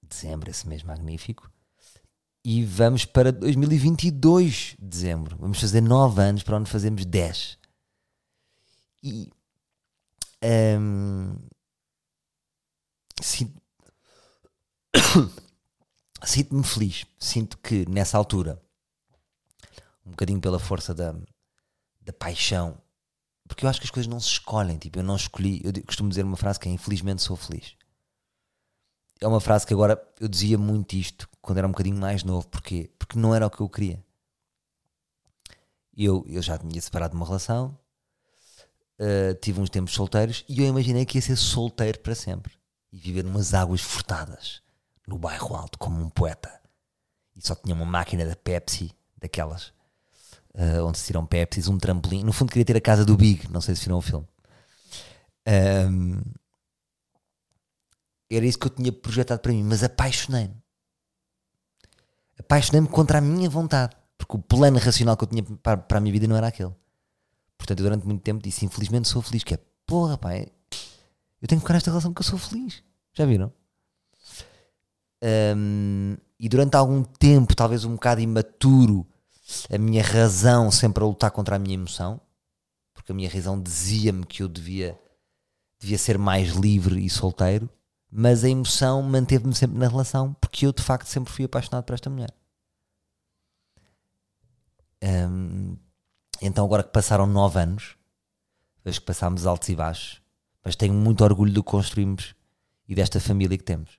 dezembro, 0.03 0.51
esse 0.51 0.67
mês 0.69 0.83
magnífico. 0.83 1.51
E 2.45 2.65
vamos 2.65 3.05
para 3.05 3.33
2022, 3.33 4.77
dezembro. 4.79 5.37
Vamos 5.39 5.59
fazer 5.59 5.81
9 5.81 6.21
anos 6.21 6.43
para 6.43 6.57
onde 6.57 6.71
fazemos 6.71 7.05
10. 7.05 7.59
E. 9.03 9.31
Um, 10.43 11.37
sinto, 13.23 13.63
sinto-me 16.23 16.65
feliz. 16.65 17.07
Sinto 17.19 17.57
que 17.59 17.89
nessa 17.89 18.19
altura, 18.19 18.63
um 20.05 20.11
bocadinho 20.11 20.41
pela 20.41 20.59
força 20.59 20.95
da, 20.95 21.15
da 22.03 22.13
paixão, 22.13 22.79
porque 23.47 23.65
eu 23.65 23.71
acho 23.71 23.81
que 23.81 23.87
as 23.87 23.91
coisas 23.91 24.11
não 24.11 24.21
se 24.21 24.29
escolhem. 24.29 24.79
Tipo, 24.79 24.99
eu 24.99 25.03
não 25.03 25.17
escolhi. 25.17 25.61
Eu 25.65 25.73
costumo 25.85 26.09
dizer 26.09 26.25
uma 26.25 26.37
frase 26.37 26.59
que 26.59 26.69
é: 26.69 26.73
infelizmente 26.73 27.23
sou 27.23 27.37
feliz 27.37 27.77
é 29.25 29.27
uma 29.29 29.41
frase 29.41 29.67
que 29.67 29.73
agora 29.73 30.01
eu 30.21 30.29
dizia 30.29 30.59
muito 30.59 30.95
isto 30.95 31.29
quando 31.41 31.59
era 31.59 31.67
um 31.67 31.71
bocadinho 31.71 31.97
mais 31.97 32.23
novo. 32.23 32.47
Porquê? 32.49 32.91
Porque 32.99 33.19
não 33.19 33.35
era 33.35 33.47
o 33.47 33.51
que 33.51 33.61
eu 33.61 33.69
queria. 33.69 34.05
Eu, 35.97 36.25
eu 36.29 36.43
já 36.43 36.59
tinha 36.59 36.81
separado 36.81 37.17
uma 37.17 37.25
relação, 37.25 37.79
uh, 38.99 39.35
tive 39.41 39.61
uns 39.61 39.71
tempos 39.71 39.95
solteiros 39.95 40.45
e 40.49 40.61
eu 40.61 40.67
imaginei 40.67 41.07
que 41.07 41.19
ia 41.19 41.23
ser 41.23 41.37
solteiro 41.37 42.01
para 42.01 42.15
sempre 42.15 42.53
e 42.93 42.99
viver 42.99 43.23
numas 43.23 43.55
águas 43.55 43.81
furtadas 43.81 44.61
no 45.07 45.19
bairro 45.19 45.55
alto 45.55 45.79
como 45.79 46.03
um 46.03 46.11
poeta. 46.11 46.61
E 47.37 47.47
só 47.47 47.55
tinha 47.55 47.75
uma 47.75 47.87
máquina 47.87 48.27
da 48.27 48.37
Pepsi 48.37 48.93
daquelas, 49.17 49.73
uh, 50.55 50.85
onde 50.85 50.99
se 50.99 51.07
tiram 51.07 51.27
Pepsis, 51.27 51.69
um 51.69 51.79
trampolim. 51.79 52.23
No 52.23 52.33
fundo, 52.33 52.51
queria 52.51 52.65
ter 52.65 52.77
a 52.77 52.81
casa 52.81 53.05
do 53.05 53.17
Big, 53.17 53.51
não 53.51 53.61
sei 53.61 53.75
se 53.75 53.85
viram 53.85 53.99
o 53.99 54.03
filme. 54.03 54.27
Um, 55.47 56.21
era 58.31 58.47
isso 58.47 58.59
que 58.59 58.67
eu 58.67 58.71
tinha 58.71 58.93
projetado 58.93 59.41
para 59.41 59.53
mim, 59.53 59.63
mas 59.63 59.83
apaixonei-me. 59.83 60.57
Apaixonei-me 62.39 62.89
contra 62.89 63.19
a 63.19 63.21
minha 63.21 63.49
vontade, 63.49 63.97
porque 64.19 64.37
o 64.37 64.41
plano 64.41 64.79
racional 64.79 65.17
que 65.17 65.25
eu 65.25 65.29
tinha 65.29 65.43
para, 65.43 65.77
para 65.77 65.99
a 65.99 66.01
minha 66.01 66.13
vida 66.13 66.27
não 66.27 66.37
era 66.37 66.49
aquele. 66.49 66.75
Portanto, 67.57 67.81
eu 67.81 67.85
durante 67.85 68.07
muito 68.07 68.23
tempo 68.23 68.43
disse: 68.43 68.65
infelizmente 68.65 69.09
sou 69.09 69.23
feliz, 69.23 69.45
que 69.45 69.55
é 69.55 69.59
porra, 69.87 70.19
pá, 70.19 70.37
eu 70.37 71.49
tenho 71.49 71.61
que 71.61 71.65
ficar 71.65 71.75
nesta 71.75 71.91
relação 71.91 72.13
porque 72.13 72.27
eu 72.27 72.31
sou 72.31 72.39
feliz. 72.39 72.83
Já 73.13 73.25
viram? 73.25 73.53
Um, 75.23 76.17
e 76.39 76.49
durante 76.49 76.77
algum 76.77 77.03
tempo, 77.03 77.55
talvez 77.55 77.85
um 77.85 77.95
bocado 77.95 78.21
imaturo, 78.21 79.07
a 79.71 79.79
minha 79.79 80.03
razão 80.03 80.71
sempre 80.71 81.03
a 81.03 81.07
lutar 81.07 81.31
contra 81.31 81.57
a 81.57 81.59
minha 81.59 81.75
emoção, 81.75 82.21
porque 82.93 83.13
a 83.13 83.15
minha 83.15 83.29
razão 83.29 83.61
dizia-me 83.61 84.25
que 84.25 84.43
eu 84.43 84.49
devia, 84.49 84.99
devia 85.79 85.99
ser 85.99 86.19
mais 86.19 86.51
livre 86.53 87.05
e 87.05 87.11
solteiro, 87.11 87.69
mas 88.11 88.45
a 88.45 88.49
emoção 88.49 89.03
manteve-me 89.03 89.55
sempre 89.55 89.79
na 89.79 89.89
relação, 89.89 90.35
porque 90.35 90.67
eu 90.67 90.73
de 90.73 90.83
facto 90.83 91.07
sempre 91.07 91.33
fui 91.33 91.45
apaixonado 91.45 91.85
por 91.85 91.95
esta 91.95 92.09
mulher. 92.09 92.33
Então, 96.41 96.65
agora 96.65 96.83
que 96.83 96.93
passaram 96.93 97.27
nove 97.27 97.61
anos, 97.61 97.97
vejo 98.85 99.01
que 99.01 99.07
passámos 99.07 99.47
altos 99.47 99.69
e 99.69 99.77
baixos, 99.77 100.23
mas 100.65 100.77
tenho 100.77 100.95
muito 100.95 101.23
orgulho 101.23 101.53
do 101.53 101.63
que 101.63 101.71
construímos 101.71 102.35
e 102.89 102.95
desta 102.95 103.21
família 103.21 103.59
que 103.59 103.65
temos 103.65 103.99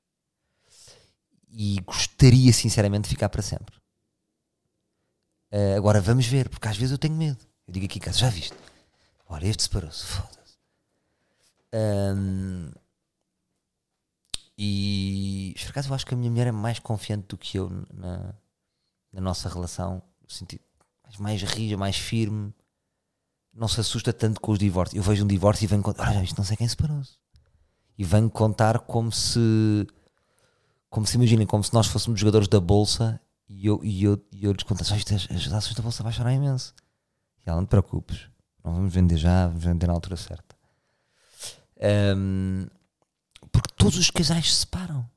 e 1.50 1.80
gostaria 1.86 2.52
sinceramente 2.52 3.04
de 3.04 3.10
ficar 3.10 3.30
para 3.30 3.42
sempre. 3.42 3.76
Uh, 5.56 5.78
agora 5.78 6.02
vamos 6.02 6.26
ver, 6.26 6.50
porque 6.50 6.68
às 6.68 6.76
vezes 6.76 6.92
eu 6.92 6.98
tenho 6.98 7.16
medo. 7.16 7.38
Eu 7.66 7.72
digo 7.74 7.86
aqui 7.86 7.98
em 7.98 8.02
casa, 8.02 8.18
já 8.18 8.30
viste? 8.30 8.58
Olha, 9.26 9.48
este 9.48 9.64
separou-se, 9.64 10.06
foda-se. 10.06 10.58
Um, 11.74 12.72
e 14.58 15.56
por 15.62 15.70
acaso 15.70 15.90
eu 15.90 15.96
acho 15.96 16.06
que 16.06 16.14
a 16.14 16.18
minha 16.18 16.30
mulher 16.30 16.48
é 16.48 16.52
mais 16.52 16.80
confiante 16.80 17.28
do 17.28 17.38
que 17.38 17.58
eu 17.58 17.70
na, 17.94 18.36
na 19.14 19.22
nossa 19.22 19.48
relação, 19.48 20.04
no 20.22 20.30
sentido 20.30 20.62
mais 21.20 21.42
rija, 21.42 21.78
mais 21.78 21.96
firme, 21.96 22.54
não 23.54 23.70
se 23.70 23.80
assusta 23.80 24.12
tanto 24.12 24.42
com 24.42 24.52
os 24.52 24.60
divórcios. 24.60 24.98
Eu 24.98 25.04
vejo 25.04 25.24
um 25.24 25.28
divórcio 25.28 25.64
e 25.64 25.68
venho 25.68 25.82
contar, 25.82 26.10
olha, 26.10 26.22
isto 26.22 26.38
não 26.38 26.44
sei 26.44 26.58
quem 26.58 26.68
separou-se. 26.68 27.14
E 27.98 28.04
venho 28.04 28.30
contar 28.30 28.80
como 28.80 29.10
se 29.10 29.88
como 30.90 31.06
se 31.06 31.16
imaginem, 31.16 31.48
como 31.48 31.64
se 31.64 31.74
nós 31.74 31.88
fôssemos 31.88 32.20
jogadores 32.20 32.50
da 32.50 32.60
bolsa 32.60 33.22
e 33.48 33.68
eu, 33.68 33.80
e 33.84 34.04
eu, 34.04 34.26
e 34.32 34.46
eu 34.46 34.52
lhes 34.52 34.66
as, 34.72 35.32
as 35.32 35.54
ações 35.54 35.76
da 35.76 35.84
bolsa 35.84 36.04
baixaram 36.04 36.32
imenso. 36.32 36.74
E 37.46 37.50
ela, 37.50 37.58
não 37.58 37.66
te 37.66 37.70
preocupes, 37.70 38.28
não 38.64 38.74
vamos 38.74 38.94
vender 38.94 39.18
já, 39.18 39.48
vamos 39.48 39.64
vender 39.64 39.88
na 39.88 39.94
altura 39.94 40.18
certa. 40.18 40.56
Um, 42.18 42.68
porque 43.52 43.74
todos 43.78 43.98
os 43.98 44.10
casais 44.10 44.52
se 44.52 44.60
separam. 44.62 45.08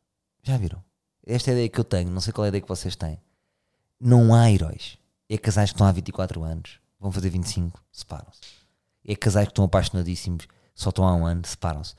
Já 0.42 0.56
viram? 0.56 0.84
Esta 1.26 1.50
é 1.50 1.52
a 1.52 1.54
ideia 1.54 1.68
que 1.68 1.80
eu 1.80 1.84
tenho, 1.84 2.10
não 2.10 2.20
sei 2.20 2.32
qual 2.32 2.44
é 2.44 2.48
a 2.48 2.50
ideia 2.50 2.62
que 2.62 2.68
vocês 2.68 2.96
têm. 2.96 3.20
Não 4.00 4.34
há 4.34 4.50
heróis. 4.50 4.98
É 5.28 5.36
casais 5.36 5.70
que 5.70 5.74
estão 5.74 5.86
há 5.86 5.92
24 5.92 6.42
anos, 6.42 6.80
vão 6.98 7.12
fazer 7.12 7.28
25, 7.30 7.82
separam-se. 7.92 8.40
É 9.04 9.14
casais 9.14 9.46
que 9.46 9.52
estão 9.52 9.64
apaixonadíssimos, 9.64 10.46
só 10.74 10.90
estão 10.90 11.06
há 11.06 11.14
um 11.14 11.26
ano, 11.26 11.46
separam-se. 11.46 11.94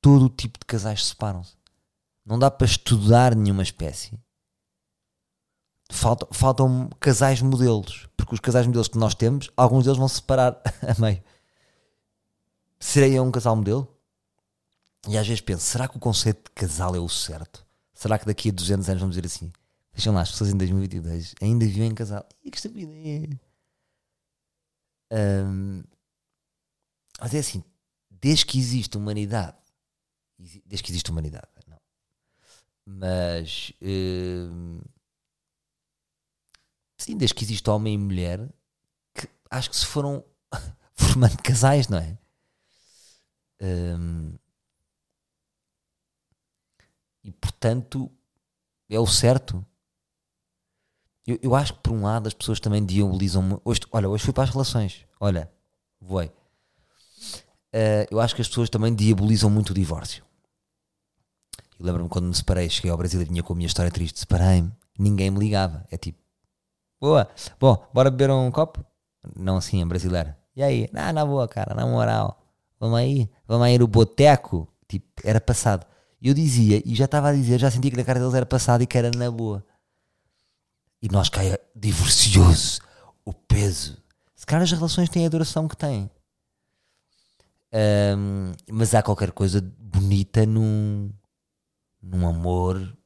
Todo 0.00 0.26
o 0.26 0.28
tipo 0.28 0.58
de 0.58 0.64
casais 0.66 1.06
separam-se. 1.06 1.54
Não 2.24 2.38
dá 2.38 2.50
para 2.50 2.66
estudar 2.66 3.36
nenhuma 3.36 3.62
espécie. 3.62 4.18
Faltam, 5.92 6.28
faltam 6.32 6.90
casais 6.98 7.42
modelos. 7.42 8.08
Porque 8.16 8.34
os 8.34 8.40
casais 8.40 8.66
modelos 8.66 8.88
que 8.88 8.96
nós 8.96 9.14
temos, 9.14 9.50
alguns 9.54 9.84
deles 9.84 9.98
vão 9.98 10.08
se 10.08 10.16
separar 10.16 10.60
a 10.82 11.00
meio. 11.00 11.22
Serei 12.80 13.16
eu 13.16 13.22
um 13.22 13.30
casal 13.30 13.54
modelo? 13.54 13.86
E 15.06 15.18
às 15.18 15.26
vezes 15.26 15.42
penso, 15.42 15.64
será 15.64 15.86
que 15.86 15.96
o 15.96 16.00
conceito 16.00 16.44
de 16.44 16.50
casal 16.52 16.96
é 16.96 16.98
o 16.98 17.08
certo? 17.08 17.64
Será 17.92 18.18
que 18.18 18.24
daqui 18.24 18.48
a 18.48 18.52
200 18.52 18.88
anos 18.88 19.00
vamos 19.00 19.16
dizer 19.16 19.26
assim? 19.26 19.52
Vejam 19.92 20.14
lá, 20.14 20.22
as 20.22 20.30
pessoas 20.30 20.50
em 20.50 20.56
2022 20.56 21.34
ainda 21.42 21.66
vivem 21.66 21.90
em 21.90 21.94
casal. 21.94 22.26
E 22.42 22.50
que 22.50 22.56
estupidez! 22.56 23.36
Um, 25.12 25.82
mas 27.20 27.34
é 27.34 27.38
assim, 27.38 27.62
desde 28.10 28.46
que 28.46 28.58
existe 28.58 28.96
humanidade, 28.96 29.58
desde 30.38 30.82
que 30.82 30.90
existe 30.90 31.10
humanidade, 31.10 31.48
mas 32.84 33.72
uh, 33.80 34.82
sim, 37.02 37.16
desde 37.16 37.34
que 37.34 37.44
existe 37.44 37.68
homem 37.68 37.94
e 37.94 37.98
mulher, 37.98 38.48
que 39.14 39.28
acho 39.50 39.70
que 39.70 39.76
se 39.76 39.86
foram 39.86 40.24
formando 40.94 41.42
casais, 41.42 41.88
não 41.88 41.98
é? 41.98 42.18
Um, 43.60 44.34
e 47.24 47.30
portanto 47.32 48.10
é 48.88 48.98
o 48.98 49.06
certo. 49.06 49.64
Eu, 51.26 51.38
eu, 51.40 51.54
acho 51.54 51.74
que 51.74 51.80
por 51.80 51.92
um 51.92 52.02
lado 52.02 52.26
as 52.26 52.34
pessoas 52.34 52.58
também 52.58 52.84
diabolizam. 52.84 53.60
Hoje, 53.64 53.80
olha, 53.92 54.08
hoje 54.08 54.24
fui 54.24 54.32
para 54.32 54.44
as 54.44 54.50
relações. 54.50 55.06
Olha, 55.20 55.50
voei. 56.00 56.26
Uh, 57.72 58.04
eu 58.10 58.20
acho 58.20 58.34
que 58.34 58.42
as 58.42 58.48
pessoas 58.48 58.68
também 58.68 58.94
diabolizam 58.94 59.48
muito 59.48 59.70
o 59.70 59.74
divórcio. 59.74 60.24
Eu 61.78 61.86
lembro-me 61.86 62.08
quando 62.08 62.26
me 62.26 62.34
separei, 62.34 62.68
cheguei 62.68 62.90
ao 62.90 62.98
Brasil 62.98 63.22
e 63.22 63.24
vinha 63.24 63.42
com 63.42 63.52
a 63.52 63.56
minha 63.56 63.66
história 63.66 63.90
triste, 63.90 64.18
separei-me, 64.20 64.72
ninguém 64.98 65.30
me 65.30 65.38
ligava. 65.38 65.86
É 65.90 65.96
tipo, 65.96 66.21
boa, 67.02 67.28
bom, 67.58 67.84
bora 67.92 68.12
beber 68.12 68.30
um 68.30 68.48
copo? 68.52 68.84
Não 69.34 69.56
assim, 69.56 69.84
brasileiro. 69.84 70.32
E 70.54 70.62
aí? 70.62 70.88
Ah, 70.94 71.12
na 71.12 71.26
boa, 71.26 71.48
cara, 71.48 71.74
na 71.74 71.84
moral. 71.84 72.40
Vamos 72.78 72.96
aí, 72.96 73.28
vamos 73.44 73.66
aí 73.66 73.76
no 73.76 73.88
boteco. 73.88 74.68
Tipo, 74.86 75.06
era 75.24 75.40
passado. 75.40 75.84
E 76.20 76.28
eu 76.28 76.34
dizia, 76.34 76.80
e 76.84 76.94
já 76.94 77.06
estava 77.06 77.30
a 77.30 77.32
dizer, 77.32 77.58
já 77.58 77.68
sentia 77.72 77.90
que 77.90 77.96
na 77.96 78.04
cara 78.04 78.20
deles 78.20 78.34
era 78.34 78.46
passado 78.46 78.82
e 78.82 78.86
que 78.86 78.96
era 78.96 79.10
na 79.16 79.28
boa. 79.28 79.64
E 81.02 81.08
nós 81.08 81.28
caia 81.28 81.58
divorcioso, 81.74 82.80
o 83.24 83.32
peso. 83.32 84.00
Se 84.36 84.46
calhar 84.46 84.62
as 84.62 84.70
relações 84.70 85.08
têm 85.08 85.26
a 85.26 85.28
duração 85.28 85.66
que 85.66 85.76
têm. 85.76 86.08
Um, 88.16 88.52
mas 88.70 88.94
há 88.94 89.02
qualquer 89.02 89.32
coisa 89.32 89.60
bonita 89.80 90.46
num, 90.46 91.10
num 92.00 92.28
amor 92.28 92.96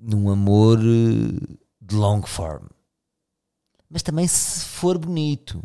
num 0.00 0.30
amor 0.30 0.78
eh, 0.78 1.59
de 1.90 1.96
long 1.96 2.22
form. 2.22 2.66
Mas 3.88 4.02
também 4.02 4.26
se 4.26 4.64
for 4.64 4.96
bonito. 4.96 5.62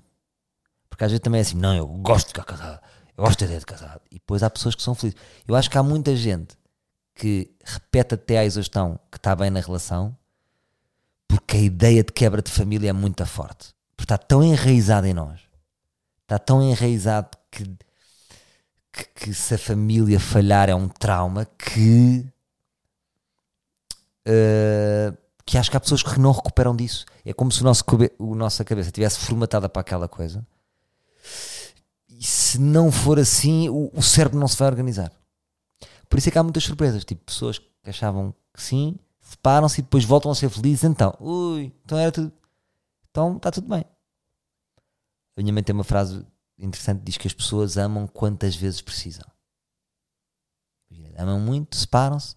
Porque 0.89 1.03
às 1.03 1.11
vezes 1.11 1.21
também 1.23 1.39
é 1.39 1.41
assim 1.41 1.57
não, 1.57 1.75
eu 1.75 1.87
gosto 1.87 2.27
de 2.27 2.33
ficar 2.33 2.43
casado 2.43 2.81
eu 3.17 3.23
gosto 3.23 3.39
de 3.39 3.47
ter 3.47 3.59
de 3.59 3.65
casado. 3.65 4.01
E 4.11 4.15
depois 4.15 4.43
há 4.43 4.49
pessoas 4.49 4.75
que 4.75 4.83
são 4.83 4.93
felizes. 4.93 5.19
Eu 5.47 5.55
acho 5.55 5.69
que 5.69 5.77
há 5.77 5.83
muita 5.83 6.15
gente 6.15 6.55
que 7.13 7.55
repete 7.63 8.15
até 8.15 8.39
à 8.39 8.45
exaustão 8.45 8.99
que 9.09 9.17
está 9.17 9.35
bem 9.35 9.49
na 9.49 9.61
relação 9.61 10.15
porque 11.27 11.57
a 11.57 11.61
ideia 11.61 12.03
de 12.03 12.11
quebra 12.11 12.41
de 12.41 12.51
família 12.51 12.89
é 12.89 12.93
muito 12.93 13.25
forte. 13.25 13.73
Porque 13.95 14.03
está 14.03 14.17
tão 14.17 14.43
enraizada 14.43 15.07
em 15.07 15.13
nós. 15.13 15.39
Está 16.23 16.37
tão 16.37 16.61
enraizado 16.61 17.37
que 17.49 17.63
que, 18.91 19.03
que, 19.13 19.33
se 19.33 19.55
a 19.55 19.57
família 19.57 20.17
falhar 20.17 20.69
é 20.69 20.75
um 20.75 20.87
trauma 20.87 21.43
que 21.43 22.25
uh, 24.25 25.17
que 25.45 25.57
acho 25.57 25.69
que 25.69 25.77
há 25.77 25.79
pessoas 25.79 26.01
que 26.01 26.19
não 26.19 26.31
recuperam 26.31 26.75
disso. 26.75 27.05
É 27.23 27.33
como 27.33 27.51
se 27.51 27.61
o 27.61 27.63
nosso, 27.63 27.83
o 28.17 28.35
nossa 28.35 28.65
cabeça 28.65 28.91
tivesse 28.91 29.19
formatada 29.19 29.69
para 29.69 29.81
aquela 29.81 30.07
coisa. 30.07 30.45
E 32.09 32.23
se 32.25 32.59
não 32.59 32.91
for 32.91 33.19
assim, 33.19 33.69
o, 33.69 33.91
o 33.93 34.01
cérebro 34.01 34.39
não 34.39 34.47
se 34.47 34.57
vai 34.57 34.67
organizar. 34.67 35.11
Por 36.09 36.17
isso 36.17 36.29
é 36.29 36.31
que 36.31 36.37
há 36.37 36.43
muitas 36.43 36.63
surpresas, 36.63 37.03
tipo 37.03 37.23
pessoas 37.25 37.59
que 37.59 37.89
achavam 37.89 38.33
que 38.53 38.61
sim, 38.61 38.97
separam-se 39.19 39.81
e 39.81 39.83
depois 39.83 40.03
voltam 40.05 40.31
a 40.31 40.35
ser 40.35 40.49
felizes. 40.49 40.83
Então, 40.83 41.15
ui, 41.19 41.73
então 41.83 41.97
era 41.97 42.11
tudo. 42.11 42.31
Então 43.11 43.37
está 43.37 43.51
tudo 43.51 43.67
bem. 43.67 43.85
A 45.37 45.41
minha 45.41 45.53
mãe 45.53 45.63
tem 45.63 45.75
uma 45.75 45.83
frase 45.83 46.25
interessante 46.57 47.03
diz 47.03 47.17
que 47.17 47.27
as 47.27 47.33
pessoas 47.33 47.77
amam 47.77 48.07
quantas 48.07 48.55
vezes 48.55 48.81
precisam. 48.81 49.25
Amam 51.17 51.39
muito, 51.39 51.77
separam-se, 51.77 52.35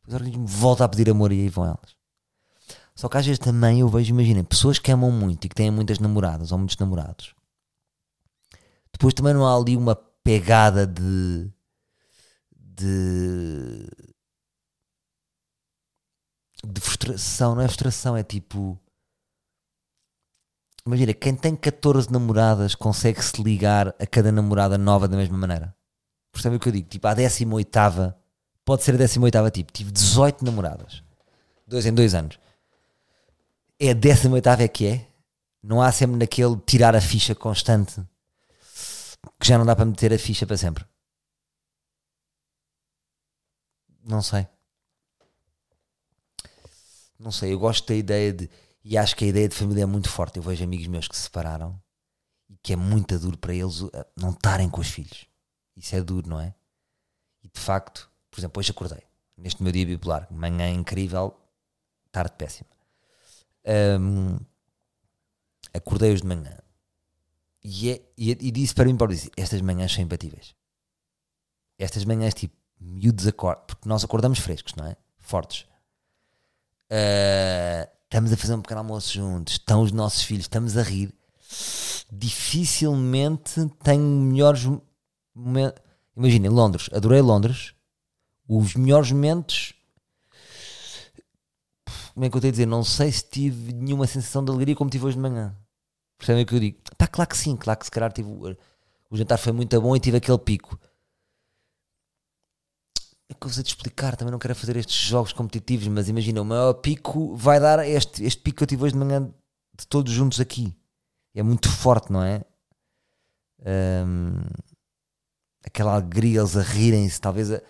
depois 0.00 0.14
o 0.14 0.16
organismo 0.16 0.46
volta 0.46 0.84
a 0.84 0.88
pedir 0.88 1.10
amor 1.10 1.32
e 1.32 1.40
aí 1.40 1.48
vão 1.50 1.66
elas. 1.66 1.99
Só 3.00 3.08
que 3.08 3.16
às 3.16 3.24
vezes 3.24 3.38
também 3.38 3.80
eu 3.80 3.88
vejo, 3.88 4.10
imaginem, 4.10 4.44
pessoas 4.44 4.78
que 4.78 4.92
amam 4.92 5.10
muito 5.10 5.46
e 5.46 5.48
que 5.48 5.54
têm 5.54 5.70
muitas 5.70 5.98
namoradas 5.98 6.52
ou 6.52 6.58
muitos 6.58 6.76
namorados. 6.76 7.34
Depois 8.92 9.14
também 9.14 9.32
não 9.32 9.46
há 9.46 9.56
ali 9.56 9.74
uma 9.74 9.96
pegada 9.96 10.86
de. 10.86 11.50
de. 12.54 13.88
de 16.62 16.78
frustração, 16.78 17.54
não 17.54 17.62
é 17.62 17.68
frustração, 17.68 18.14
é 18.18 18.22
tipo 18.22 18.78
Imagina, 20.86 21.14
quem 21.14 21.34
tem 21.34 21.56
14 21.56 22.12
namoradas 22.12 22.74
consegue 22.74 23.24
se 23.24 23.42
ligar 23.42 23.94
a 23.98 24.06
cada 24.06 24.30
namorada 24.30 24.76
nova 24.76 25.08
da 25.08 25.16
mesma 25.16 25.38
maneira. 25.38 25.74
Percebe 26.30 26.56
o 26.56 26.60
que 26.60 26.68
eu 26.68 26.72
digo? 26.72 26.86
Tipo, 26.86 27.06
a 27.06 27.14
18 27.14 28.14
pode 28.62 28.82
ser 28.82 28.94
a 28.94 28.98
18 28.98 29.50
tipo, 29.52 29.72
tive 29.72 29.90
18 29.90 30.44
namoradas. 30.44 31.02
Dois 31.66 31.86
em 31.86 31.94
dois 31.94 32.14
anos. 32.14 32.38
É 33.80 33.90
a 33.90 33.94
18 33.94 34.46
é 34.46 34.68
que 34.68 34.86
é. 34.86 35.06
Não 35.62 35.82
há 35.82 35.90
sempre 35.90 36.16
naquele 36.16 36.56
tirar 36.66 36.94
a 36.94 37.00
ficha 37.00 37.34
constante 37.34 38.00
que 39.38 39.46
já 39.46 39.58
não 39.58 39.66
dá 39.66 39.74
para 39.74 39.84
meter 39.84 40.12
a 40.12 40.18
ficha 40.18 40.46
para 40.46 40.56
sempre. 40.56 40.84
Não 44.04 44.22
sei. 44.22 44.46
Não 47.18 47.30
sei, 47.30 47.52
eu 47.52 47.58
gosto 47.58 47.86
da 47.86 47.94
ideia 47.94 48.32
de. 48.32 48.50
E 48.82 48.96
acho 48.96 49.14
que 49.14 49.24
a 49.24 49.28
ideia 49.28 49.48
de 49.48 49.54
família 49.54 49.82
é 49.82 49.86
muito 49.86 50.08
forte. 50.08 50.38
Eu 50.38 50.42
vejo 50.42 50.64
amigos 50.64 50.86
meus 50.86 51.06
que 51.06 51.16
se 51.16 51.22
separaram 51.22 51.80
e 52.48 52.56
que 52.56 52.72
é 52.72 52.76
muito 52.76 53.18
duro 53.18 53.36
para 53.36 53.54
eles 53.54 53.80
uh, 53.82 53.90
não 54.16 54.30
estarem 54.30 54.70
com 54.70 54.80
os 54.80 54.88
filhos. 54.88 55.26
Isso 55.76 55.94
é 55.94 56.02
duro, 56.02 56.28
não 56.28 56.40
é? 56.40 56.54
E 57.42 57.48
de 57.48 57.60
facto, 57.60 58.10
por 58.30 58.40
exemplo, 58.40 58.58
hoje 58.58 58.70
acordei. 58.70 59.02
Neste 59.36 59.62
meu 59.62 59.70
dia 59.70 59.84
bipolar. 59.84 60.26
Manhã 60.30 60.70
incrível, 60.70 61.38
tarde 62.10 62.32
péssima. 62.38 62.79
Um, 63.66 64.38
acordei 65.74 66.12
hoje 66.12 66.22
de 66.22 66.28
manhã 66.28 66.58
e, 67.62 67.90
é, 67.90 68.02
e, 68.16 68.30
e, 68.30 68.50
disse 68.50 68.74
para 68.74 68.86
mim 68.86 68.96
para 68.96 69.08
dizer, 69.08 69.30
estas 69.36 69.60
manhãs 69.60 69.92
são 69.92 70.02
imbatíveis. 70.02 70.54
Estas 71.78 72.04
manhãs, 72.04 72.34
tipo, 72.34 72.54
miúdos 72.80 73.26
acordam, 73.26 73.64
porque 73.66 73.88
nós 73.88 74.02
acordamos 74.04 74.38
frescos, 74.38 74.74
não 74.74 74.86
é? 74.86 74.96
Fortes. 75.18 75.66
Uh, 76.90 77.88
estamos 78.04 78.32
a 78.32 78.36
fazer 78.36 78.54
um 78.54 78.62
pequeno 78.62 78.80
almoço 78.80 79.12
juntos, 79.12 79.54
estão 79.54 79.82
os 79.82 79.92
nossos 79.92 80.22
filhos, 80.22 80.44
estamos 80.44 80.76
a 80.76 80.82
rir. 80.82 81.14
Dificilmente 82.10 83.66
tenho 83.82 84.02
melhores 84.02 84.66
momentos. 85.34 85.82
Imaginem, 86.16 86.50
Londres, 86.50 86.88
adorei 86.92 87.20
Londres. 87.20 87.74
Os 88.48 88.74
melhores 88.74 89.12
momentos. 89.12 89.74
Como 92.14 92.26
é 92.26 92.30
que 92.30 92.36
eu 92.36 92.40
tenho 92.40 92.50
a 92.50 92.52
dizer? 92.52 92.66
Não 92.66 92.84
sei 92.84 93.10
se 93.12 93.24
tive 93.24 93.72
nenhuma 93.72 94.06
sensação 94.06 94.44
de 94.44 94.50
alegria 94.50 94.74
como 94.74 94.90
tive 94.90 95.06
hoje 95.06 95.16
de 95.16 95.22
manhã. 95.22 95.56
Percebem 96.18 96.42
o 96.42 96.46
que 96.46 96.54
eu 96.54 96.60
digo? 96.60 96.78
Pá, 96.98 97.06
claro 97.06 97.28
que 97.30 97.36
sim, 97.36 97.56
claro 97.56 97.78
que 97.78 97.86
se 97.86 97.90
calhar 97.90 98.12
tive. 98.12 98.28
O 99.10 99.16
jantar 99.16 99.38
foi 99.38 99.52
muito 99.52 99.80
bom 99.80 99.96
e 99.96 100.00
tive 100.00 100.16
aquele 100.18 100.38
pico 100.38 100.78
é 103.30 103.34
coisa 103.34 103.62
de 103.62 103.68
explicar, 103.68 104.16
também 104.16 104.32
não 104.32 104.40
quero 104.40 104.56
fazer 104.56 104.76
estes 104.76 104.96
jogos 104.96 105.32
competitivos, 105.32 105.86
mas 105.86 106.08
imagina, 106.08 106.42
o 106.42 106.44
maior 106.44 106.74
pico 106.74 107.36
vai 107.36 107.60
dar 107.60 107.86
este, 107.86 108.24
este 108.24 108.42
pico 108.42 108.58
que 108.58 108.64
eu 108.64 108.66
tive 108.66 108.82
hoje 108.82 108.92
de 108.92 108.98
manhã 108.98 109.32
de 109.78 109.86
todos 109.86 110.12
juntos 110.12 110.40
aqui. 110.40 110.74
É 111.32 111.42
muito 111.42 111.70
forte, 111.70 112.10
não 112.10 112.24
é? 112.24 112.44
Um, 114.04 114.32
aquela 115.64 115.94
alegria, 115.94 116.40
eles 116.40 116.56
a 116.56 116.62
rirem-se, 116.62 117.20
talvez 117.20 117.52
a, 117.52 117.62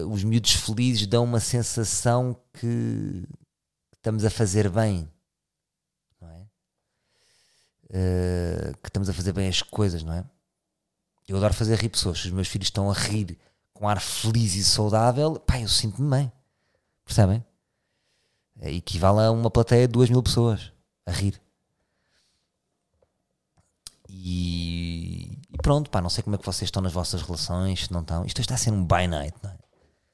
os 0.00 0.24
miúdos 0.24 0.52
felizes 0.52 1.06
dão 1.06 1.24
uma 1.24 1.40
sensação 1.40 2.36
que 2.54 3.26
estamos 3.94 4.24
a 4.24 4.30
fazer 4.30 4.68
bem, 4.68 5.10
não 6.20 6.28
é? 6.28 6.46
Uh, 7.84 8.76
que 8.82 8.88
estamos 8.88 9.08
a 9.08 9.12
fazer 9.12 9.32
bem 9.32 9.48
as 9.48 9.62
coisas, 9.62 10.02
não 10.02 10.12
é? 10.12 10.24
Eu 11.28 11.36
adoro 11.36 11.54
fazer 11.54 11.76
rir 11.76 11.88
pessoas, 11.88 12.20
se 12.20 12.26
os 12.26 12.32
meus 12.32 12.48
filhos 12.48 12.66
estão 12.66 12.90
a 12.90 12.94
rir 12.94 13.38
com 13.72 13.88
ar 13.88 14.00
feliz 14.00 14.54
e 14.54 14.64
saudável, 14.64 15.38
pá, 15.40 15.60
eu 15.60 15.68
sinto-me 15.68 16.10
bem. 16.10 16.32
Percebem? 17.04 17.44
É, 18.60 18.72
equivale 18.72 19.20
a 19.20 19.30
uma 19.30 19.50
plateia 19.50 19.86
de 19.86 19.92
duas 19.92 20.10
mil 20.10 20.22
pessoas 20.22 20.72
a 21.06 21.10
rir. 21.10 21.40
E, 24.08 25.38
e, 25.50 25.56
pronto, 25.62 25.90
pá, 25.90 26.00
não 26.00 26.10
sei 26.10 26.22
como 26.22 26.36
é 26.36 26.38
que 26.38 26.46
vocês 26.46 26.68
estão 26.68 26.82
nas 26.82 26.92
vossas 26.92 27.22
relações, 27.22 27.84
se 27.84 27.92
não 27.92 28.02
estão. 28.02 28.24
Isto 28.24 28.40
está 28.40 28.54
a 28.54 28.58
ser 28.58 28.70
um 28.70 28.84
by 28.84 29.06
night, 29.08 29.36
não 29.42 29.50
é? 29.50 29.61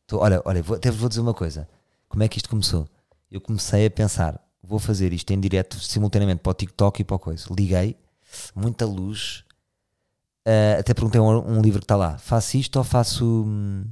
Então, 0.09 0.21
olha, 0.21 0.41
olha, 0.47 0.63
vou, 0.63 0.77
até 0.77 0.91
vou 0.91 1.07
dizer 1.07 1.21
uma 1.21 1.35
coisa. 1.35 1.69
Como 2.09 2.23
é 2.23 2.29
que 2.29 2.39
isto 2.39 2.49
começou? 2.49 2.89
Eu 3.31 3.43
comecei 3.43 3.85
a 3.85 3.91
pensar, 3.91 4.41
vou 4.63 4.79
fazer 4.79 5.13
isto 5.13 5.31
em 5.33 5.39
direto 5.39 5.79
simultaneamente 5.79 6.41
para 6.41 6.51
o 6.51 6.55
TikTok 6.55 7.03
e 7.03 7.05
para 7.05 7.17
o 7.17 7.19
coisa. 7.19 7.47
Liguei, 7.51 7.95
muita 8.57 8.87
luz, 8.87 9.45
Uh, 10.49 10.81
até 10.81 10.95
perguntei 10.95 11.21
um, 11.21 11.59
um, 11.59 11.61
livro 11.61 11.79
que 11.79 11.85
está 11.85 11.95
lá: 11.95 12.17
faço 12.17 12.57
isto 12.57 12.77
ou 12.77 12.85
faço. 12.85 13.45
Um, 13.45 13.85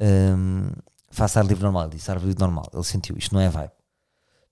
um, 0.00 0.72
faço 1.12 1.38
ar 1.38 1.46
livre 1.46 1.62
normal? 1.62 1.84
Ele 1.84 1.94
disse 1.94 2.10
ar 2.10 2.18
livre 2.18 2.40
normal. 2.40 2.68
Ele 2.74 2.82
sentiu, 2.82 3.16
isto 3.16 3.32
não 3.32 3.40
é 3.40 3.48
vibe. 3.48 3.70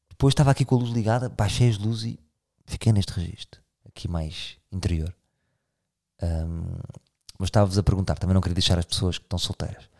Depois 0.08 0.30
estava 0.30 0.52
aqui 0.52 0.64
com 0.64 0.76
a 0.76 0.78
luz 0.78 0.90
ligada, 0.92 1.28
baixei 1.28 1.68
as 1.68 1.76
luzes 1.76 2.12
e 2.12 2.20
fiquei 2.66 2.92
neste 2.92 3.12
registro, 3.12 3.60
aqui 3.84 4.06
mais 4.06 4.58
interior. 4.70 5.12
Um, 6.22 6.78
mas 7.36 7.48
estava-vos 7.48 7.78
a 7.78 7.82
perguntar, 7.82 8.16
também 8.16 8.34
não 8.34 8.40
queria 8.40 8.54
deixar 8.54 8.78
as 8.78 8.84
pessoas 8.84 9.18
que 9.18 9.24
estão 9.24 9.38
solteiras. 9.40 9.90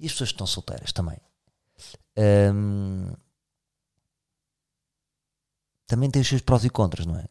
E 0.00 0.06
as 0.06 0.12
pessoas 0.12 0.30
que 0.30 0.34
estão 0.34 0.46
solteiras 0.46 0.92
também. 0.92 1.18
Um, 2.52 3.12
também 5.86 6.10
tem 6.10 6.22
os 6.22 6.28
seus 6.28 6.40
prós 6.40 6.64
e 6.64 6.70
contras, 6.70 7.06
não 7.06 7.16
é? 7.16 7.26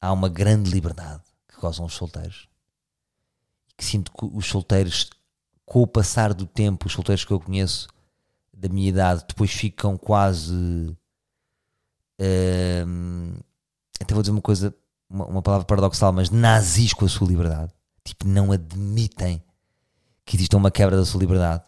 há 0.00 0.12
uma 0.12 0.28
grande 0.28 0.70
liberdade 0.70 1.22
que 1.46 1.60
gozam 1.60 1.84
os 1.84 1.94
solteiros. 1.94 2.48
Que 3.76 3.84
sinto 3.84 4.10
que 4.12 4.24
os 4.24 4.46
solteiros, 4.46 5.10
com 5.66 5.82
o 5.82 5.86
passar 5.86 6.32
do 6.32 6.46
tempo, 6.46 6.86
os 6.86 6.92
solteiros 6.92 7.24
que 7.24 7.32
eu 7.32 7.40
conheço 7.40 7.88
da 8.52 8.68
minha 8.68 8.88
idade, 8.88 9.24
depois 9.28 9.50
ficam 9.50 9.96
quase. 9.96 10.96
Hum, 12.86 13.34
até 13.98 14.14
vou 14.14 14.22
dizer 14.22 14.32
uma 14.32 14.42
coisa, 14.42 14.74
uma, 15.08 15.26
uma, 15.26 15.42
palavra 15.42 15.66
paradoxal, 15.66 16.12
mas 16.12 16.30
nazis 16.30 16.92
com 16.92 17.04
a 17.04 17.08
sua 17.08 17.28
liberdade. 17.28 17.72
Tipo, 18.04 18.26
não 18.26 18.52
admitem 18.52 19.42
que 20.24 20.36
exista 20.36 20.56
uma 20.56 20.70
quebra 20.70 20.96
da 20.96 21.04
sua 21.04 21.20
liberdade. 21.20 21.64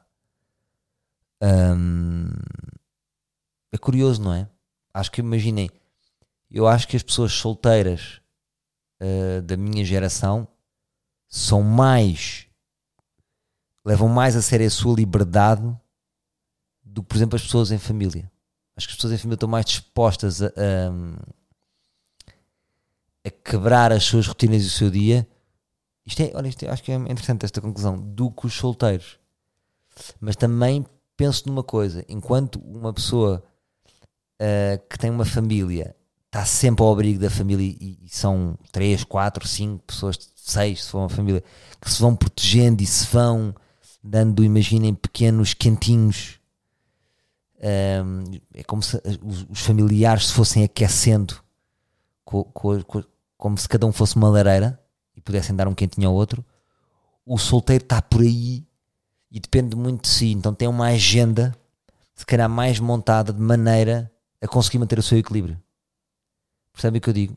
Hum, 1.42 2.30
é 3.72 3.78
curioso, 3.78 4.22
não 4.22 4.32
é? 4.32 4.48
Acho 4.94 5.10
que 5.10 5.20
imaginem, 5.20 5.70
eu 6.50 6.66
acho 6.68 6.86
que 6.86 6.96
as 6.96 7.02
pessoas 7.02 7.32
solteiras 7.32 8.20
uh, 9.00 9.42
da 9.42 9.56
minha 9.56 9.84
geração 9.84 10.46
são 11.28 11.62
mais 11.62 12.46
levam 13.84 14.08
mais 14.08 14.36
a 14.36 14.42
sério 14.42 14.66
a 14.66 14.70
sua 14.70 14.94
liberdade 14.94 15.62
do 16.84 17.02
que, 17.02 17.08
por 17.08 17.16
exemplo, 17.16 17.36
as 17.36 17.42
pessoas 17.42 17.72
em 17.72 17.78
família. 17.78 18.30
Acho 18.76 18.86
que 18.86 18.92
as 18.92 18.96
pessoas 18.96 19.14
em 19.14 19.18
família 19.18 19.34
estão 19.34 19.48
mais 19.48 19.66
dispostas 19.66 20.42
a, 20.42 20.46
a, 20.46 20.92
a 23.26 23.30
quebrar 23.30 23.92
as 23.92 24.04
suas 24.04 24.26
rotinas 24.26 24.62
e 24.62 24.66
o 24.66 24.70
seu 24.70 24.90
dia. 24.90 25.28
Isto 26.04 26.22
é, 26.22 26.32
olha, 26.34 26.48
isto 26.48 26.64
é, 26.64 26.68
acho 26.68 26.82
que 26.82 26.92
é 26.92 26.96
interessante 26.96 27.44
esta 27.44 27.60
conclusão, 27.60 27.98
do 27.98 28.30
que 28.30 28.46
os 28.46 28.54
solteiros. 28.54 29.18
Mas 30.20 30.36
também 30.36 30.84
penso 31.16 31.46
numa 31.46 31.62
coisa: 31.62 32.04
enquanto 32.08 32.58
uma 32.60 32.92
pessoa 32.92 33.42
uh, 34.40 34.88
que 34.88 34.98
tem 34.98 35.10
uma 35.10 35.24
família 35.24 35.94
está 36.26 36.46
sempre 36.46 36.82
ao 36.82 36.90
abrigo 36.90 37.20
da 37.20 37.28
família 37.28 37.76
e, 37.78 37.98
e 38.02 38.08
são 38.08 38.58
3, 38.72 39.04
4, 39.04 39.46
5 39.46 39.84
pessoas, 39.84 40.18
6 40.34 40.84
se 40.84 40.90
for 40.90 41.00
uma 41.00 41.08
família, 41.10 41.44
que 41.78 41.90
se 41.90 42.00
vão 42.00 42.16
protegendo 42.16 42.82
e 42.82 42.86
se 42.86 43.06
vão 43.06 43.54
dando, 44.02 44.42
imaginem, 44.42 44.94
pequenos 44.94 45.52
quentinhos. 45.52 46.40
Um, 48.04 48.24
é 48.54 48.64
como 48.64 48.82
se 48.82 49.00
os, 49.22 49.46
os, 49.48 49.60
familiares 49.60 50.28
se 50.28 50.32
fossem 50.32 50.64
aquecendo, 50.64 51.38
co, 52.24 52.44
co, 52.46 52.82
co, 52.84 53.04
como 53.36 53.56
se 53.58 53.68
cada 53.68 53.86
um 53.86 53.92
fosse 53.92 54.16
uma 54.16 54.30
lareira 54.30 54.81
e 55.16 55.20
pudessem 55.20 55.54
dar 55.54 55.68
um 55.68 55.74
quentinho 55.74 56.08
ao 56.08 56.14
outro. 56.14 56.44
O 57.24 57.38
solteiro 57.38 57.84
está 57.84 58.00
por 58.00 58.22
aí 58.22 58.66
e 59.30 59.40
depende 59.40 59.76
muito 59.76 60.02
de 60.02 60.08
si, 60.08 60.32
então 60.32 60.54
tem 60.54 60.68
uma 60.68 60.86
agenda, 60.86 61.54
se 62.14 62.26
calhar 62.26 62.48
mais 62.48 62.78
montada 62.78 63.32
de 63.32 63.40
maneira 63.40 64.10
a 64.40 64.48
conseguir 64.48 64.78
manter 64.78 64.98
o 64.98 65.02
seu 65.02 65.18
equilíbrio. 65.18 65.60
Percebe 66.72 66.98
o 66.98 67.00
que 67.00 67.08
eu 67.08 67.14
digo? 67.14 67.36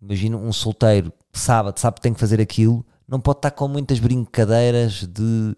Imagina 0.00 0.36
um 0.36 0.52
solteiro, 0.52 1.12
sábado, 1.32 1.78
sabe 1.78 1.96
que 1.96 2.02
tem 2.02 2.14
que 2.14 2.20
fazer 2.20 2.40
aquilo, 2.40 2.84
não 3.06 3.20
pode 3.20 3.38
estar 3.38 3.50
com 3.50 3.68
muitas 3.68 3.98
brincadeiras 3.98 5.06
de 5.06 5.54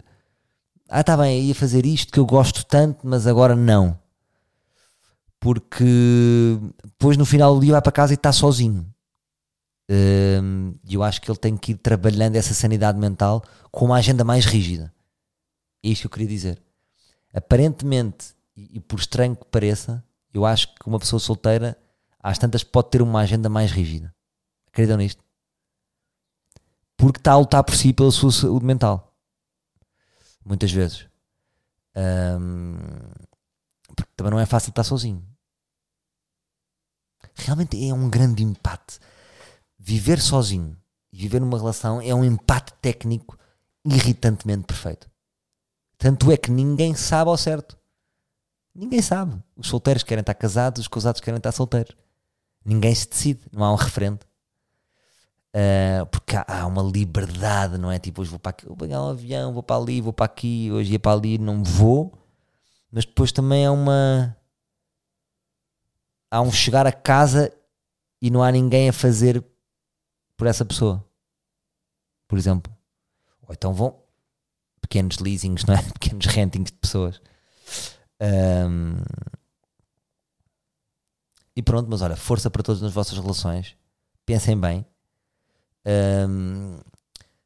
ah, 0.89 1.05
tá 1.05 1.17
bem, 1.19 1.43
ia 1.43 1.55
fazer 1.55 1.85
isto 1.85 2.11
que 2.11 2.19
eu 2.19 2.25
gosto 2.25 2.65
tanto, 2.65 3.07
mas 3.07 3.27
agora 3.27 3.55
não. 3.55 3.99
Porque 5.39 6.59
depois 6.83 7.17
no 7.19 7.27
final 7.27 7.55
do 7.55 7.61
dia 7.61 7.73
vai 7.73 7.83
para 7.83 7.93
casa 7.93 8.15
e 8.15 8.17
está 8.17 8.33
sozinho. 8.33 8.87
Hum, 9.91 10.75
e 10.85 10.95
eu 10.95 11.03
acho 11.03 11.21
que 11.21 11.31
ele 11.31 11.39
tem 11.39 11.57
que 11.57 11.73
ir 11.73 11.77
trabalhando 11.77 12.37
essa 12.37 12.53
sanidade 12.53 12.99
mental 12.99 13.43
com 13.71 13.87
uma 13.87 13.97
agenda 13.97 14.25
mais 14.25 14.45
rígida. 14.45 14.93
É 15.83 15.89
isto 15.89 16.03
que 16.03 16.07
eu 16.07 16.11
queria 16.11 16.29
dizer. 16.29 16.63
Aparentemente, 17.33 18.35
e 18.57 18.81
por 18.81 18.99
estranho 18.99 19.37
que 19.37 19.45
pareça, 19.47 20.05
eu 20.33 20.45
acho 20.45 20.75
que 20.75 20.87
uma 20.87 20.99
pessoa 20.99 21.21
solteira 21.21 21.79
às 22.21 22.39
tantas 22.39 22.63
pode 22.65 22.91
ter 22.91 23.01
uma 23.01 23.21
agenda 23.21 23.49
mais 23.49 23.71
rígida. 23.71 24.15
Acreditam 24.69 24.99
nisto? 24.99 25.23
Porque 26.97 27.21
está 27.21 27.33
a 27.33 27.39
lutar 27.39 27.63
por 27.63 27.75
si 27.75 27.93
pela 27.93 28.11
sua 28.11 28.33
saúde 28.33 28.67
mental. 28.67 29.15
Muitas 30.45 30.73
vezes. 30.73 31.07
Um, 31.97 32.77
porque 33.95 34.11
também 34.17 34.33
não 34.33 34.41
é 34.41 34.47
fácil 34.47 34.71
estar 34.71 34.85
sozinho. 34.85 35.25
Realmente 37.35 37.89
é 37.89 37.95
um 37.95 38.11
grande 38.11 38.43
empate. 38.43 38.99
Viver 39.89 40.21
sozinho 40.21 40.77
e 41.11 41.17
viver 41.17 41.41
numa 41.41 41.57
relação 41.57 41.99
é 41.99 42.15
um 42.15 42.23
empate 42.23 42.75
técnico 42.75 43.39
irritantemente 43.83 44.65
perfeito. 44.65 45.11
Tanto 45.97 46.31
é 46.31 46.37
que 46.37 46.51
ninguém 46.51 46.95
sabe 46.95 47.31
ao 47.31 47.39
certo. 47.39 47.75
Ninguém 48.75 49.01
sabe. 49.01 49.43
Os 49.57 49.67
solteiros 49.67 50.03
querem 50.03 50.21
estar 50.21 50.35
casados, 50.35 50.83
os 50.83 50.89
casados 50.89 51.23
querem 51.23 51.39
estar 51.39 51.53
solteiros. 51.53 51.97
Ninguém 52.63 52.95
se 52.95 53.09
decide, 53.09 53.41
não 53.51 53.65
há 53.65 53.73
um 53.73 53.77
referente. 53.77 54.27
Uh, 55.57 56.05
porque 56.13 56.37
há, 56.37 56.45
há, 56.47 56.67
uma 56.67 56.83
liberdade, 56.83 57.79
não 57.79 57.91
é? 57.91 57.99
Tipo, 57.99 58.21
hoje 58.21 58.31
vou 58.31 58.39
para 58.39 58.51
aqui, 58.51 58.67
vou 58.67 58.77
pegar 58.77 59.03
um 59.03 59.09
avião, 59.09 59.55
vou 59.55 59.63
para 59.63 59.77
ali, 59.81 60.03
vou 60.03 60.13
para 60.13 60.27
aqui, 60.27 60.71
hoje 60.71 60.93
ia 60.93 60.99
para 60.99 61.13
ali, 61.13 61.39
não 61.39 61.65
vou. 61.65 62.13
Mas 62.93 63.07
depois 63.07 63.33
também 63.33 63.65
há 63.65 63.73
uma. 63.73 64.37
Há 66.31 66.43
um 66.43 66.53
chegar 66.53 66.87
a 66.87 66.93
casa 66.93 67.51
e 68.21 68.31
não 68.31 68.43
há 68.43 68.53
ninguém 68.53 68.91
a 68.91 68.93
fazer 68.93 69.43
por 70.39 70.47
essa 70.47 70.65
pessoa. 70.65 71.05
Por 72.27 72.39
exemplo. 72.39 72.75
Ou 73.43 73.53
então 73.53 73.75
vão 73.75 74.01
pequenos 74.81 75.19
leasings, 75.19 75.65
não 75.65 75.75
é? 75.75 75.83
Pequenos 75.93 76.25
rentings 76.27 76.71
de 76.71 76.79
pessoas. 76.79 77.21
Um, 78.21 78.97
e 81.55 81.63
pronto, 81.63 81.91
mas 81.91 82.01
olha, 82.01 82.17
força 82.17 82.49
para 82.49 82.63
todos 82.63 82.81
nas 82.81 82.93
vossas 82.93 83.19
relações. 83.19 83.77
Pensem 84.25 84.59
bem. 84.59 84.87
Um, 85.85 86.79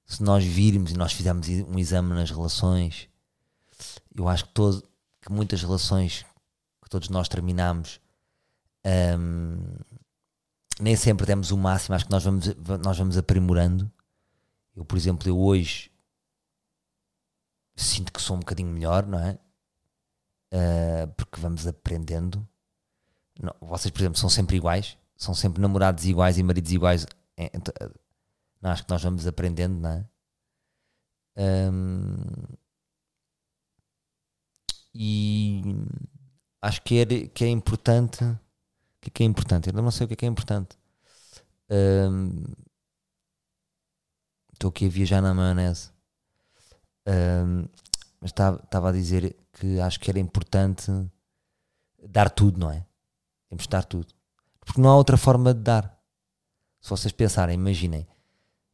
se 0.05 0.23
nós 0.23 0.45
virmos 0.45 0.91
e 0.91 0.97
nós 0.97 1.13
fizermos 1.13 1.49
um 1.49 1.79
exame 1.79 2.13
nas 2.13 2.31
relações, 2.31 3.09
eu 4.15 4.29
acho 4.29 4.45
que, 4.45 4.53
todo, 4.53 4.87
que 5.23 5.33
muitas 5.33 5.63
relações 5.63 6.27
que 6.83 6.91
todos 6.91 7.09
nós 7.09 7.29
terminamos 7.29 8.01
um, 9.19 9.63
nem 10.83 10.97
sempre 10.97 11.25
temos 11.27 11.53
o 11.53 11.57
máximo, 11.57 11.95
acho 11.95 12.07
que 12.07 12.11
nós 12.11 12.25
vamos, 12.25 12.47
nós 12.85 12.99
vamos 12.99 13.17
aprimorando. 13.17 13.91
Eu, 14.75 14.85
por 14.85 14.97
exemplo, 14.97 15.29
eu 15.29 15.39
hoje 15.39 15.93
sinto 17.77 18.13
que 18.13 18.21
sou 18.21 18.37
um 18.37 18.41
bocadinho 18.41 18.69
melhor, 18.69 19.07
não 19.07 19.19
é? 19.19 19.39
Uh, 20.53 21.13
porque 21.17 21.41
vamos 21.41 21.67
aprendendo. 21.67 22.47
Não, 23.41 23.55
vocês, 23.61 23.91
por 23.91 24.01
exemplo, 24.01 24.19
são 24.19 24.29
sempre 24.29 24.57
iguais, 24.57 24.99
são 25.17 25.35
sempre 25.35 25.63
namorados 25.63 26.05
iguais 26.05 26.37
e 26.37 26.43
maridos 26.43 26.73
iguais. 26.73 27.07
É, 27.37 27.51
não, 28.61 28.71
acho 28.71 28.85
que 28.85 28.91
nós 28.91 29.03
vamos 29.03 29.27
aprendendo, 29.27 29.79
não 29.79 29.91
é? 29.91 30.07
Um, 31.71 32.17
e 34.95 35.63
acho 36.61 36.83
que 36.83 36.99
é, 36.99 37.29
que 37.29 37.45
é 37.45 37.49
importante. 37.49 38.19
Que 39.03 39.09
é, 39.09 39.11
que 39.11 39.23
é 39.25 39.27
importante? 39.27 39.69
Eu 39.69 39.83
não 39.83 39.91
sei 39.91 40.05
o 40.05 40.09
que 40.09 40.15
é, 40.15 40.17
que 40.17 40.25
é 40.25 40.29
importante. 40.29 40.79
Um, 41.69 42.45
estou 44.53 44.71
aqui 44.71 44.87
a 44.87 44.89
viajar 44.89 45.21
na 45.21 45.35
maionese. 45.35 45.91
Um, 47.07 47.67
mas 48.21 48.31
estava 48.31 48.89
a 48.89 48.93
dizer 48.93 49.37
que 49.53 49.81
acho 49.81 49.99
que 49.99 50.09
era 50.09 50.21
importante 50.21 50.91
dar 52.09 52.31
tudo, 52.31 52.61
não 52.61 52.71
é? 52.71 52.87
Temos 53.49 53.65
de 53.65 53.71
dar 53.71 53.85
tudo. 53.85 54.15
Porque 54.61 54.81
não 54.81 54.91
há 54.91 54.97
outra 54.97 55.17
forma 55.17 55.53
de 55.53 55.61
dar. 55.61 56.01
Se 56.81 56.89
vocês 56.89 57.13
pensarem, 57.13 57.57
imaginem, 57.57 58.07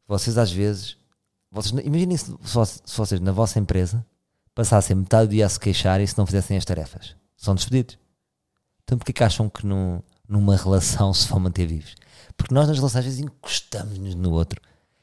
vocês 0.07 0.37
às 0.37 0.51
vezes, 0.51 0.97
vocês, 1.51 1.73
imaginem 1.83 2.17
se, 2.17 2.31
se 2.85 2.97
vocês 2.97 3.19
na 3.19 3.31
vossa 3.31 3.59
empresa 3.59 4.05
passassem 4.53 4.95
metade 4.95 5.27
do 5.27 5.31
dia 5.31 5.45
a 5.45 5.49
se 5.49 5.59
queixar 5.59 5.99
e 6.01 6.07
se 6.07 6.17
não 6.17 6.25
fizessem 6.25 6.57
as 6.57 6.65
tarefas. 6.65 7.15
São 7.35 7.55
despedidos. 7.55 7.97
Então 8.83 8.97
porquê 8.97 9.13
que 9.13 9.23
acham 9.23 9.49
que 9.49 9.65
no, 9.65 10.03
numa 10.29 10.55
relação 10.55 11.13
se 11.13 11.27
vão 11.27 11.39
manter 11.39 11.65
vivos? 11.65 11.95
Porque 12.37 12.53
nós 12.53 12.67
nas 12.67 12.77
relações 12.77 12.99
às 12.99 13.05
vezes 13.05 13.19
encostamos-nos 13.19 14.15
no 14.15 14.31
outro. 14.31 14.61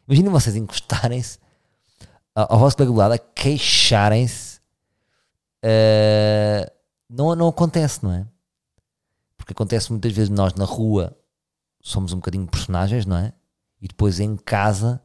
Imaginem 0.09 0.31
vocês 0.31 0.57
encostarem-se 0.57 1.39
ao 2.37 2.59
vosso 2.59 2.77
colega 2.77 2.93
do 2.93 2.99
lado 2.99 3.13
a 3.13 3.19
queixarem-se, 3.19 4.61
uh, 5.65 6.71
não, 7.09 7.35
não 7.35 7.49
acontece, 7.49 8.05
não 8.05 8.13
é? 8.13 8.27
Porque 9.39 9.55
acontece 9.55 9.91
muitas 9.91 10.13
vezes 10.13 10.29
nós 10.29 10.53
na 10.55 10.67
rua 10.67 11.17
somos 11.81 12.13
um 12.13 12.17
bocadinho 12.17 12.47
personagens, 12.47 13.07
não 13.07 13.17
é? 13.17 13.33
E 13.81 13.89
depois 13.89 14.21
em 14.21 14.37
casa, 14.37 15.01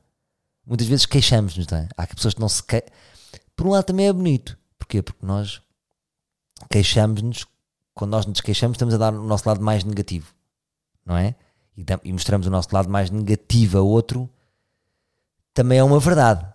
muitas 0.65 0.87
vezes 0.87 1.05
queixamos-nos, 1.05 1.67
não 1.67 1.77
é? 1.77 1.87
Há 1.95 2.05
pessoas 2.07 2.33
que 2.33 2.41
não 2.41 2.49
se 2.49 2.61
queixam. 2.61 2.89
Por 3.55 3.67
um 3.67 3.71
lado 3.71 3.85
também 3.85 4.07
é 4.07 4.13
bonito. 4.13 4.57
Porquê? 4.77 5.01
Porque 5.01 5.25
nós 5.25 5.61
queixamos-nos, 6.69 7.45
quando 7.93 8.11
nós 8.11 8.25
nos 8.25 8.41
queixamos, 8.41 8.75
estamos 8.75 8.93
a 8.93 8.97
dar 8.97 9.13
o 9.13 9.23
nosso 9.23 9.47
lado 9.47 9.61
mais 9.61 9.83
negativo, 9.83 10.33
não 11.05 11.17
é? 11.17 11.35
E, 12.03 12.11
mostramos 12.11 12.47
o 12.47 12.49
nosso 12.49 12.69
lado 12.71 12.89
mais 12.89 13.09
negativo 13.09 13.77
a 13.77 13.81
outro, 13.81 14.29
também 15.53 15.79
é 15.79 15.83
uma 15.83 15.99
verdade 15.99 16.45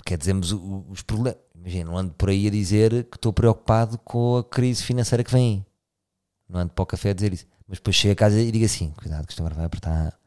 porque 0.00 0.14
é 0.14 0.16
dizemos 0.16 0.52
os 0.52 1.02
problemas. 1.02 1.38
Imagina, 1.54 1.90
não 1.90 1.98
ando 1.98 2.12
por 2.14 2.30
aí 2.30 2.46
a 2.46 2.50
dizer 2.50 3.04
que 3.04 3.16
estou 3.16 3.32
preocupado 3.32 3.98
com 3.98 4.38
a 4.38 4.44
crise 4.44 4.82
financeira 4.82 5.22
que 5.22 5.30
vem. 5.30 5.64
Não 6.48 6.60
ando 6.60 6.72
para 6.72 6.82
o 6.82 6.86
café 6.86 7.10
a 7.10 7.12
dizer 7.12 7.32
isso. 7.32 7.46
Mas 7.68 7.78
depois 7.78 7.94
chego 7.94 8.12
a 8.12 8.16
casa 8.16 8.40
e 8.40 8.50
digo 8.50 8.64
assim: 8.64 8.90
cuidado, 8.92 9.26
que 9.26 9.32
isto 9.32 9.40
agora 9.40 9.54
vai 9.54 9.66
apertar. 9.66 10.18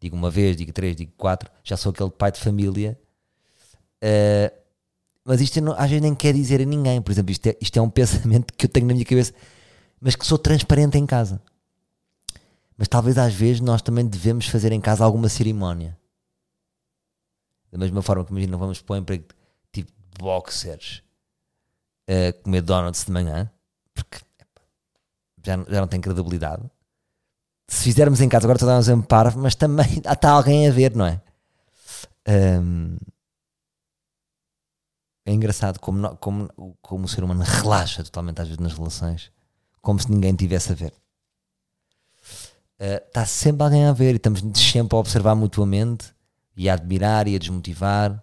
Digo 0.00 0.16
uma 0.16 0.30
vez, 0.30 0.56
digo 0.56 0.72
três, 0.72 0.94
digo 0.94 1.12
quatro. 1.16 1.50
Já 1.64 1.76
sou 1.76 1.90
aquele 1.90 2.10
pai 2.10 2.30
de 2.30 2.40
família. 2.40 2.98
Uh, 4.02 4.54
mas 5.24 5.40
isto 5.40 5.60
não, 5.60 5.72
às 5.72 5.90
vezes 5.90 6.00
nem 6.00 6.14
quer 6.14 6.32
dizer 6.32 6.60
a 6.62 6.64
ninguém. 6.64 7.02
Por 7.02 7.10
exemplo, 7.10 7.32
isto 7.32 7.48
é, 7.48 7.56
isto 7.60 7.76
é 7.76 7.82
um 7.82 7.90
pensamento 7.90 8.54
que 8.54 8.66
eu 8.66 8.70
tenho 8.70 8.86
na 8.86 8.94
minha 8.94 9.04
cabeça, 9.04 9.34
mas 10.06 10.14
que 10.14 10.24
sou 10.24 10.38
transparente 10.38 10.96
em 10.96 11.04
casa. 11.04 11.42
Mas 12.78 12.86
talvez 12.86 13.18
às 13.18 13.34
vezes 13.34 13.60
nós 13.60 13.82
também 13.82 14.06
devemos 14.06 14.46
fazer 14.46 14.70
em 14.70 14.80
casa 14.80 15.04
alguma 15.04 15.28
cerimónia. 15.28 15.98
Da 17.72 17.76
mesma 17.76 18.00
forma 18.02 18.24
que 18.24 18.30
imagina, 18.30 18.56
vamos 18.56 18.80
para 18.80 18.94
o 18.94 18.96
emprego 18.98 19.24
tipo 19.72 19.90
boxers 20.16 21.02
a 22.06 22.32
comer 22.40 22.62
donuts 22.62 23.04
de 23.04 23.10
manhã, 23.10 23.50
porque 23.92 24.18
já, 25.44 25.56
já 25.68 25.80
não 25.80 25.88
tem 25.88 26.00
credibilidade. 26.00 26.62
Se 27.66 27.82
fizermos 27.82 28.20
em 28.20 28.28
casa, 28.28 28.46
agora 28.46 28.58
estou 28.58 28.68
a 28.68 28.72
dar 28.74 28.78
um 28.78 28.82
exemplo 28.82 29.08
parvo, 29.08 29.40
mas 29.40 29.56
também 29.56 29.98
está 30.08 30.30
alguém 30.30 30.68
a 30.68 30.70
ver, 30.70 30.94
não 30.94 31.06
é? 31.06 31.20
Um, 32.28 32.96
é 35.24 35.32
engraçado 35.32 35.80
como, 35.80 36.16
como, 36.18 36.48
como 36.80 37.06
o 37.06 37.08
ser 37.08 37.24
humano 37.24 37.42
relaxa 37.42 38.04
totalmente 38.04 38.40
às 38.40 38.46
vezes 38.46 38.60
nas 38.60 38.72
relações, 38.72 39.34
como 39.86 40.00
se 40.00 40.10
ninguém 40.10 40.34
tivesse 40.34 40.72
a 40.72 40.74
ver. 40.74 40.92
Uh, 42.80 43.06
está 43.06 43.24
sempre 43.24 43.62
alguém 43.62 43.84
a 43.84 43.92
ver 43.92 44.14
e 44.14 44.16
estamos 44.16 44.42
sempre 44.58 44.96
a 44.96 44.98
observar 44.98 45.36
mutuamente 45.36 46.12
e 46.56 46.68
a 46.68 46.74
admirar 46.74 47.28
e 47.28 47.36
a 47.36 47.38
desmotivar. 47.38 48.20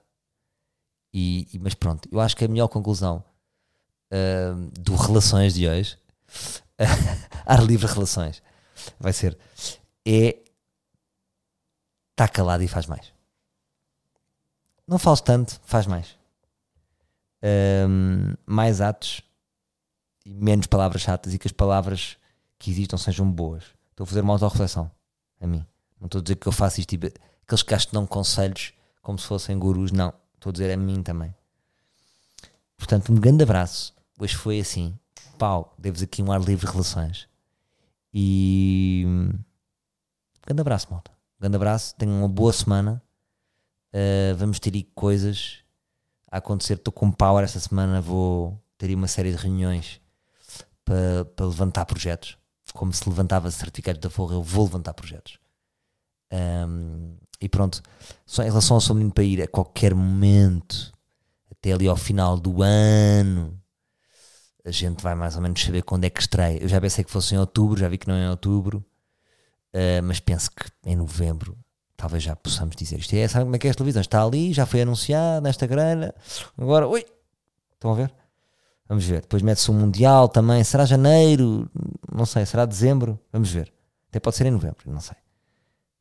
E, 1.13 1.47
e, 1.54 1.60
mas 1.60 1.73
pronto, 1.73 2.10
eu 2.12 2.19
acho 2.19 2.36
que 2.36 2.43
a 2.43 2.49
melhor 2.49 2.67
conclusão 2.67 3.23
uh, 4.12 4.71
do 4.78 4.93
Relações 4.93 5.54
de 5.54 5.65
hoje, 5.65 5.97
ar 7.45 7.63
livre 7.63 7.88
relações, 7.88 8.43
vai 8.99 9.13
ser: 9.13 9.38
é 10.06 10.43
está 12.12 12.28
calado 12.28 12.62
e 12.62 12.67
faz 12.67 12.88
mais. 12.88 13.13
Não 14.86 14.99
fales 14.99 15.21
tanto, 15.21 15.62
faz 15.63 15.88
mais. 15.88 16.17
Um, 17.41 18.34
mais 18.45 18.82
atos 18.82 19.23
e 20.26 20.34
menos 20.34 20.68
palavras 20.68 21.02
chatas 21.02 21.34
e 21.34 21.40
que 21.40 21.48
as 21.48 21.52
palavras 21.52 22.18
que 22.58 22.72
existam 22.72 22.98
sejam 22.98 23.30
boas. 23.30 23.64
Estou 23.92 24.06
a 24.06 24.08
fazer 24.08 24.22
uma 24.22 24.34
autorreflexão 24.34 24.90
a 25.40 25.48
mim. 25.48 25.66
Não 26.00 26.06
estou 26.06 26.20
a 26.20 26.24
dizer 26.24 26.36
que 26.36 26.48
eu 26.48 26.52
faço 26.52 26.80
isto 26.80 26.94
e 26.94 27.00
aqueles 27.46 27.64
que 27.86 27.94
dão 27.94 28.06
conselhos 28.06 28.74
como 29.02 29.20
se 29.20 29.28
fossem 29.28 29.58
gurus, 29.60 29.92
não. 29.92 30.14
Estou 30.36 30.50
a 30.50 30.54
dizer 30.54 30.72
a 30.72 30.78
mim 30.78 31.04
também. 31.04 31.34
Portanto, 32.78 33.12
um 33.12 33.16
grande 33.16 33.44
abraço. 33.44 33.94
Hoje 34.20 34.36
foi 34.36 34.60
assim. 34.60 34.98
Pau, 35.38 35.74
deves 35.78 36.02
aqui 36.02 36.22
um 36.22 36.32
ar 36.32 36.42
livre 36.42 36.66
de 36.66 36.72
relações. 36.72 37.28
E. 38.14 39.04
Um 39.06 39.40
grande 40.46 40.62
abraço, 40.62 40.88
malta. 40.90 41.12
Um 41.12 41.42
grande 41.42 41.56
abraço. 41.56 41.96
Tenham 41.96 42.20
uma 42.20 42.30
boa 42.30 42.54
semana. 42.54 43.02
Uh, 43.94 44.36
vamos 44.36 44.60
ter 44.60 44.74
aí 44.74 44.84
coisas 44.84 45.60
a 46.30 46.38
acontecer. 46.38 46.74
Estou 46.74 46.94
com 46.94 47.12
power 47.12 47.43
esta 47.43 47.60
semana. 47.60 48.02
Vou 48.02 48.62
ter 48.78 48.88
aí 48.88 48.95
uma 48.95 49.08
série 49.08 49.32
de 49.32 49.38
reuniões 49.38 50.02
para, 50.86 51.26
para 51.26 51.46
levantar 51.46 51.86
projetos. 51.86 52.38
Como 52.74 52.92
se 52.92 53.08
levantava 53.08 53.52
certificados 53.52 54.02
da 54.02 54.10
Forra, 54.10 54.36
eu 54.36 54.44
vou 54.44 54.66
levantar 54.66 54.94
projetos. 54.94 55.38
Um, 56.32 57.16
e 57.40 57.48
pronto, 57.48 57.82
só 58.26 58.42
em 58.42 58.48
relação 58.48 58.76
ao 58.76 58.82
São 58.82 58.96
Menino 58.96 59.14
para 59.14 59.24
ir 59.24 59.42
a 59.42 59.48
qualquer 59.48 59.94
momento, 59.94 60.92
até 61.52 61.74
ali 61.74 61.88
ao 61.88 61.96
final 61.96 62.40
do 62.40 62.64
ano, 62.64 63.60
a 64.66 64.72
gente 64.72 65.04
vai 65.04 65.14
mais 65.14 65.36
ou 65.36 65.42
menos 65.42 65.62
saber 65.62 65.84
quando 65.84 66.06
é 66.06 66.10
que 66.10 66.22
estreia. 66.22 66.58
Eu 66.62 66.70
já 66.70 66.80
pensei 66.80 67.04
que 67.04 67.12
fosse 67.12 67.36
em 67.36 67.38
outubro, 67.38 67.80
já 67.80 67.88
vi 67.88 67.98
que 67.98 68.08
não 68.08 68.16
é 68.16 68.26
em 68.26 68.30
outubro, 68.30 68.84
uh, 69.74 70.04
mas 70.04 70.20
penso 70.20 70.50
que 70.50 70.66
em 70.86 70.96
novembro 70.96 71.58
talvez 71.96 72.24
já 72.24 72.36
possamos 72.36 72.76
dizer 72.76 72.98
isto. 72.98 73.14
É, 73.14 73.28
sabe 73.28 73.46
como 73.46 73.56
é 73.56 73.60
que 73.60 73.68
é 73.68 73.72
a 73.72 73.74
televisão? 73.74 74.02
Está 74.02 74.24
ali, 74.24 74.52
já 74.52 74.66
foi 74.66 74.82
anunciado 74.82 75.44
nesta 75.44 75.68
grana. 75.68 76.14
Agora, 76.58 76.88
oi, 76.88 77.06
estão 77.74 77.92
a 77.92 77.96
ver? 77.96 78.14
Vamos 78.88 79.06
ver. 79.06 79.22
Depois 79.22 79.42
mete-se 79.42 79.72
um 79.72 79.74
Mundial 79.74 80.28
também. 80.28 80.64
Será 80.64 80.86
janeiro? 80.86 81.70
Não 82.12 82.26
sei. 82.26 82.46
Será 82.46 82.66
dezembro? 82.66 83.20
Vamos 83.32 83.52
ver. 83.52 83.72
Até 84.10 84.20
pode 84.20 84.36
ser 84.36 84.46
em 84.46 84.52
novembro, 84.52 84.78
não 84.86 85.00
sei. 85.00 85.18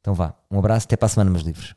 Então 0.00 0.12
vá, 0.12 0.34
um 0.50 0.58
abraço, 0.58 0.86
até 0.86 0.96
para 0.96 1.06
a 1.06 1.08
semana, 1.08 1.30
meus 1.30 1.42
livros. 1.44 1.74